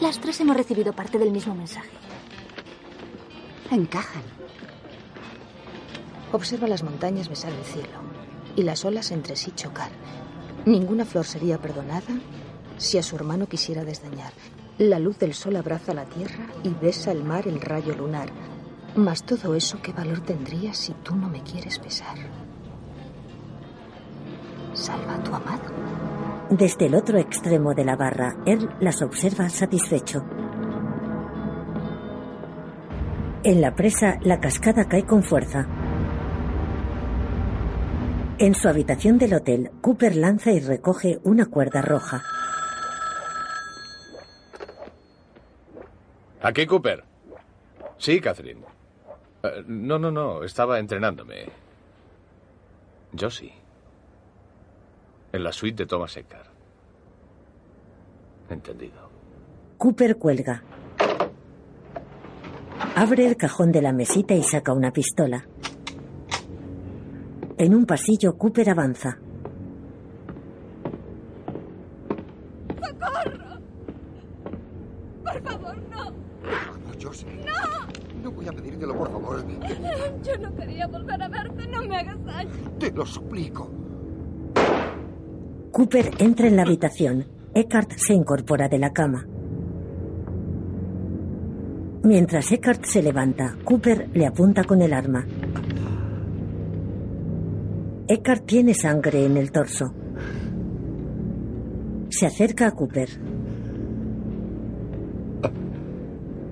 Las 0.00 0.20
tres 0.20 0.40
hemos 0.40 0.56
recibido 0.56 0.92
parte 0.92 1.18
del 1.18 1.32
mismo 1.32 1.54
mensaje. 1.56 1.90
Encajan. 3.70 4.22
Observa 6.32 6.68
las 6.68 6.84
montañas 6.84 7.28
besar 7.28 7.52
el 7.52 7.64
cielo 7.64 7.98
y 8.54 8.62
las 8.62 8.84
olas 8.84 9.10
entre 9.10 9.34
sí 9.34 9.50
chocar. 9.56 9.90
Ninguna 10.64 11.04
flor 11.04 11.26
sería 11.26 11.58
perdonada 11.58 12.20
si 12.78 12.96
a 12.96 13.02
su 13.02 13.16
hermano 13.16 13.48
quisiera 13.48 13.84
desdeñar. 13.84 14.32
La 14.78 15.00
luz 15.00 15.18
del 15.18 15.34
sol 15.34 15.56
abraza 15.56 15.94
la 15.94 16.04
tierra 16.04 16.46
y 16.62 16.68
besa 16.70 17.10
el 17.10 17.24
mar 17.24 17.48
el 17.48 17.60
rayo 17.60 17.94
lunar. 17.94 18.28
Mas 18.94 19.24
todo 19.24 19.56
eso, 19.56 19.82
¿qué 19.82 19.92
valor 19.92 20.20
tendría 20.20 20.74
si 20.74 20.92
tú 20.92 21.16
no 21.16 21.28
me 21.28 21.42
quieres 21.42 21.80
besar? 21.82 22.16
Salva 24.74 25.14
a 25.14 25.22
tu 25.22 25.34
amado. 25.34 25.62
Desde 26.50 26.86
el 26.86 26.94
otro 26.94 27.18
extremo 27.18 27.74
de 27.74 27.84
la 27.84 27.96
barra, 27.96 28.36
él 28.44 28.68
las 28.80 29.00
observa 29.02 29.48
satisfecho. 29.48 30.22
En 33.42 33.60
la 33.60 33.74
presa, 33.74 34.18
la 34.22 34.40
cascada 34.40 34.86
cae 34.86 35.04
con 35.04 35.22
fuerza. 35.22 35.66
En 38.38 38.54
su 38.54 38.68
habitación 38.68 39.16
del 39.18 39.34
hotel, 39.34 39.70
Cooper 39.80 40.16
lanza 40.16 40.50
y 40.52 40.60
recoge 40.60 41.18
una 41.24 41.46
cuerda 41.46 41.80
roja. 41.82 42.22
¿Aquí, 46.42 46.66
Cooper? 46.66 47.04
Sí, 47.96 48.20
Catherine. 48.20 48.60
Eh, 49.42 49.64
no, 49.66 49.98
no, 49.98 50.10
no. 50.10 50.42
Estaba 50.42 50.78
entrenándome. 50.78 51.46
Yo 53.12 53.30
sí. 53.30 53.50
En 55.34 55.42
la 55.42 55.50
suite 55.50 55.82
de 55.82 55.86
Thomas 55.86 56.16
Eckhart. 56.16 56.46
Entendido. 58.48 59.10
Cooper 59.78 60.16
cuelga. 60.16 60.62
Abre 62.94 63.26
el 63.26 63.36
cajón 63.36 63.72
de 63.72 63.82
la 63.82 63.92
mesita 63.92 64.34
y 64.34 64.44
saca 64.44 64.72
una 64.72 64.92
pistola. 64.92 65.44
En 67.58 67.74
un 67.74 67.84
pasillo, 67.84 68.38
Cooper 68.38 68.70
avanza. 68.70 69.18
¡Socorro! 72.80 73.58
Por 75.24 75.42
favor, 75.42 75.76
no. 75.90 76.10
No, 76.12 77.02
Josie. 77.02 77.26
¡No! 77.44 78.22
No 78.22 78.30
voy 78.30 78.46
a 78.46 78.52
pedírtelo, 78.52 78.96
por 78.96 79.10
favor. 79.10 79.44
Yo 80.22 80.38
no 80.38 80.54
quería 80.54 80.86
volver 80.86 81.20
a 81.20 81.26
verte. 81.26 81.66
No 81.66 81.82
me 81.82 81.96
hagas 81.96 82.24
daño. 82.24 82.50
Te 82.78 82.92
lo 82.92 83.04
suplico. 83.04 83.83
Cooper 85.74 86.08
entra 86.20 86.46
en 86.46 86.54
la 86.54 86.62
habitación. 86.62 87.26
Eckhart 87.52 87.94
se 87.96 88.14
incorpora 88.14 88.68
de 88.68 88.78
la 88.78 88.92
cama. 88.92 89.26
Mientras 92.04 92.52
Eckhart 92.52 92.84
se 92.84 93.02
levanta, 93.02 93.56
Cooper 93.64 94.08
le 94.14 94.24
apunta 94.24 94.62
con 94.62 94.82
el 94.82 94.92
arma. 94.92 95.26
Eckhart 98.06 98.46
tiene 98.46 98.72
sangre 98.72 99.26
en 99.26 99.36
el 99.36 99.50
torso. 99.50 99.92
Se 102.08 102.26
acerca 102.26 102.68
a 102.68 102.70
Cooper. 102.70 103.08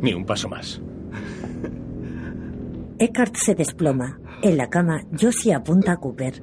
Ni 0.01 0.15
un 0.15 0.27
paso 0.27 0.49
más. 0.49 0.83
Eckhart 2.99 3.37
se 3.37 3.55
desploma. 3.55 4.19
En 4.43 4.57
la 4.57 4.69
cama, 4.69 5.05
Josie 5.17 5.55
apunta 5.55 5.93
a 5.93 5.97
Cooper. 5.99 6.43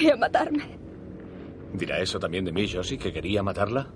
Quería 0.00 0.16
matarme. 0.16 0.64
¿Dirá 1.74 1.98
eso 2.00 2.18
también 2.18 2.46
de 2.46 2.52
mí, 2.52 2.66
Josie, 2.66 2.96
que 2.96 3.12
quería 3.12 3.42
matarla? 3.42 3.86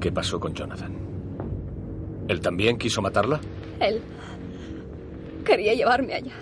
¿Qué 0.00 0.12
pasó 0.12 0.38
con 0.38 0.54
Jonathan? 0.54 0.94
¿Él 2.28 2.40
también 2.40 2.78
quiso 2.78 3.02
matarla? 3.02 3.40
Él 3.80 4.00
quería 5.44 5.74
llevarme 5.74 6.14
allá. 6.14 6.32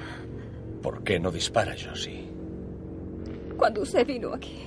¿Por 0.82 1.02
qué 1.02 1.18
no 1.18 1.30
dispara, 1.30 1.74
Josie? 1.82 2.28
Cuando 3.56 3.80
usted 3.80 4.06
vino 4.06 4.34
aquí, 4.34 4.58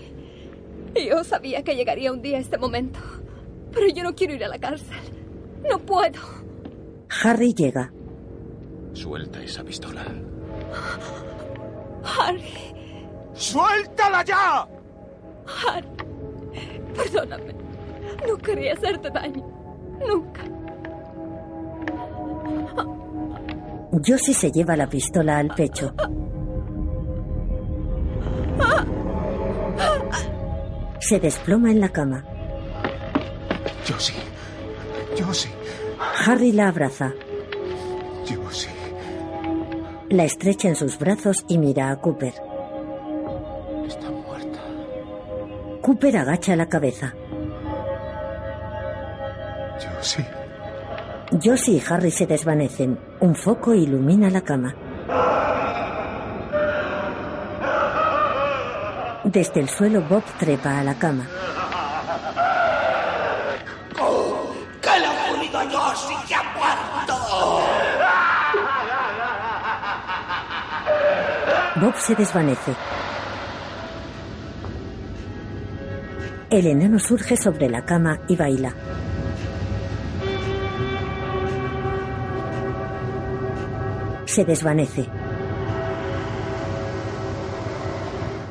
yo 0.96 1.24
sabía 1.24 1.64
que 1.64 1.76
llegaría 1.76 2.12
un 2.12 2.24
día 2.24 2.40
este 2.40 2.58
momento. 2.58 3.00
Pero 3.72 3.88
yo 3.90 4.02
no 4.02 4.16
quiero 4.16 4.34
ir 4.34 4.44
a 4.46 4.48
la 4.48 4.58
cárcel. 4.58 4.98
No 5.70 5.78
puedo. 5.78 6.20
Harry 7.24 7.54
llega. 7.54 7.94
Suelta 8.94 9.44
esa 9.44 9.64
pistola. 9.64 10.06
Harry, 12.04 12.74
¡Suéltala 13.34 14.24
ya! 14.24 14.68
Harry, 15.68 15.88
perdóname. 16.96 17.56
No 18.28 18.38
quería 18.38 18.74
hacerte 18.74 19.10
daño. 19.10 19.44
Nunca. 20.08 20.42
Josie 24.06 24.34
se 24.34 24.52
lleva 24.52 24.76
la 24.76 24.88
pistola 24.88 25.38
al 25.38 25.50
pecho. 25.50 25.94
Se 31.00 31.20
desploma 31.20 31.72
en 31.72 31.80
la 31.80 31.90
cama. 31.90 32.24
Josie. 33.88 34.16
Josie. 35.20 35.52
Harry 36.26 36.52
la 36.52 36.70
abraza. 36.70 37.14
La 40.14 40.26
estrecha 40.26 40.68
en 40.68 40.76
sus 40.76 41.00
brazos 41.00 41.44
y 41.48 41.58
mira 41.58 41.90
a 41.90 41.96
Cooper. 41.96 42.36
Está 43.88 44.12
muerta. 44.12 44.60
Cooper 45.82 46.18
agacha 46.18 46.56
la 46.56 46.70
cabeza. 46.70 47.16
Josie. 49.82 50.28
Josie 51.44 51.78
y 51.78 51.84
Harry 51.90 52.12
se 52.12 52.28
desvanecen. 52.28 53.00
Un 53.22 53.34
foco 53.34 53.74
ilumina 53.74 54.30
la 54.30 54.42
cama. 54.42 54.76
Desde 59.24 59.62
el 59.62 59.68
suelo, 59.68 60.04
Bob 60.08 60.22
trepa 60.38 60.78
a 60.78 60.84
la 60.84 60.94
cama. 60.94 61.28
Bob 71.84 71.98
se 71.98 72.16
desvanece. 72.16 72.74
El 76.50 76.68
enano 76.68 76.98
surge 76.98 77.36
sobre 77.36 77.70
la 77.70 77.84
cama 77.84 78.22
y 78.30 78.38
baila. 78.38 78.74
Se 84.24 84.46
desvanece. 84.46 85.06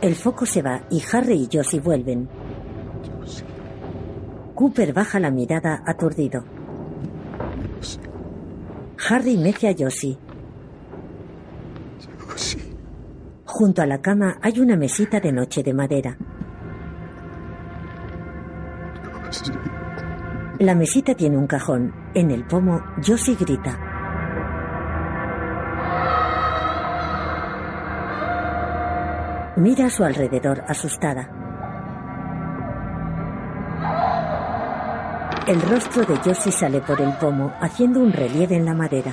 El 0.03 0.15
foco 0.15 0.45
se 0.45 0.61
va 0.61 0.83
y 0.91 1.03
Harry 1.11 1.49
y 1.49 1.49
Josie 1.51 1.81
vuelven. 1.81 2.29
Cooper 4.55 4.93
baja 4.93 5.19
la 5.19 5.31
mirada 5.31 5.83
aturdido. 5.87 6.45
Harry 9.09 9.39
mece 9.39 9.71
a 9.71 9.75
Josie. 9.75 10.19
Junto 13.55 13.83
a 13.83 13.87
la 13.87 14.01
cama 14.01 14.39
hay 14.41 14.61
una 14.61 14.77
mesita 14.77 15.21
de 15.21 15.31
noche 15.31 15.63
de 15.63 15.75
madera. 15.75 16.17
La 20.59 20.75
mesita 20.75 21.15
tiene 21.15 21.37
un 21.37 21.47
cajón. 21.47 21.93
En 22.15 22.31
el 22.31 22.45
pomo, 22.45 22.83
Josie 23.07 23.37
grita. 23.39 23.79
Mira 29.57 29.85
a 29.85 29.91
su 29.91 30.03
alrededor 30.03 30.65
asustada. 30.67 31.29
El 35.47 35.61
rostro 35.61 36.07
de 36.07 36.17
Josie 36.17 36.53
sale 36.53 36.81
por 36.81 37.03
el 37.03 37.13
pomo, 37.19 37.53
haciendo 37.61 38.01
un 38.01 38.15
relieve 38.15 38.57
en 38.57 38.65
la 38.65 38.73
madera. 38.73 39.13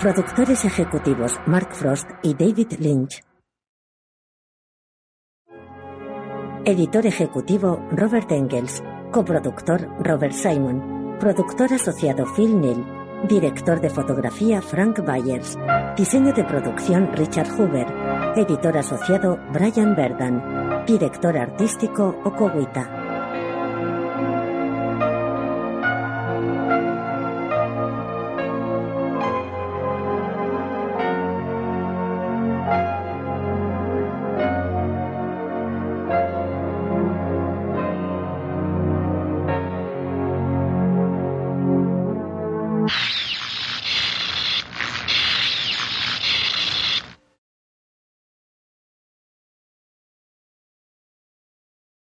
Productores 0.00 0.64
ejecutivos 0.64 1.38
Mark 1.44 1.74
Frost 1.74 2.08
y 2.22 2.32
David 2.32 2.72
Lynch. 2.78 3.22
Editor 6.64 7.04
ejecutivo 7.04 7.86
Robert 7.90 8.32
Engels. 8.32 8.82
Coproductor 9.12 9.86
Robert 10.02 10.32
Simon. 10.32 11.18
Productor 11.20 11.74
asociado 11.74 12.24
Phil 12.34 12.58
Neal. 12.58 12.82
Director 13.28 13.82
de 13.82 13.90
fotografía 13.90 14.62
Frank 14.62 15.04
Byers. 15.04 15.58
Diseño 15.98 16.32
de 16.32 16.44
producción 16.44 17.12
Richard 17.14 17.50
Hoover. 17.50 17.86
Editor 18.36 18.78
asociado 18.78 19.38
Brian 19.52 19.94
Verdan. 19.94 20.86
Director 20.86 21.36
artístico 21.36 22.18
Okowita. 22.24 22.99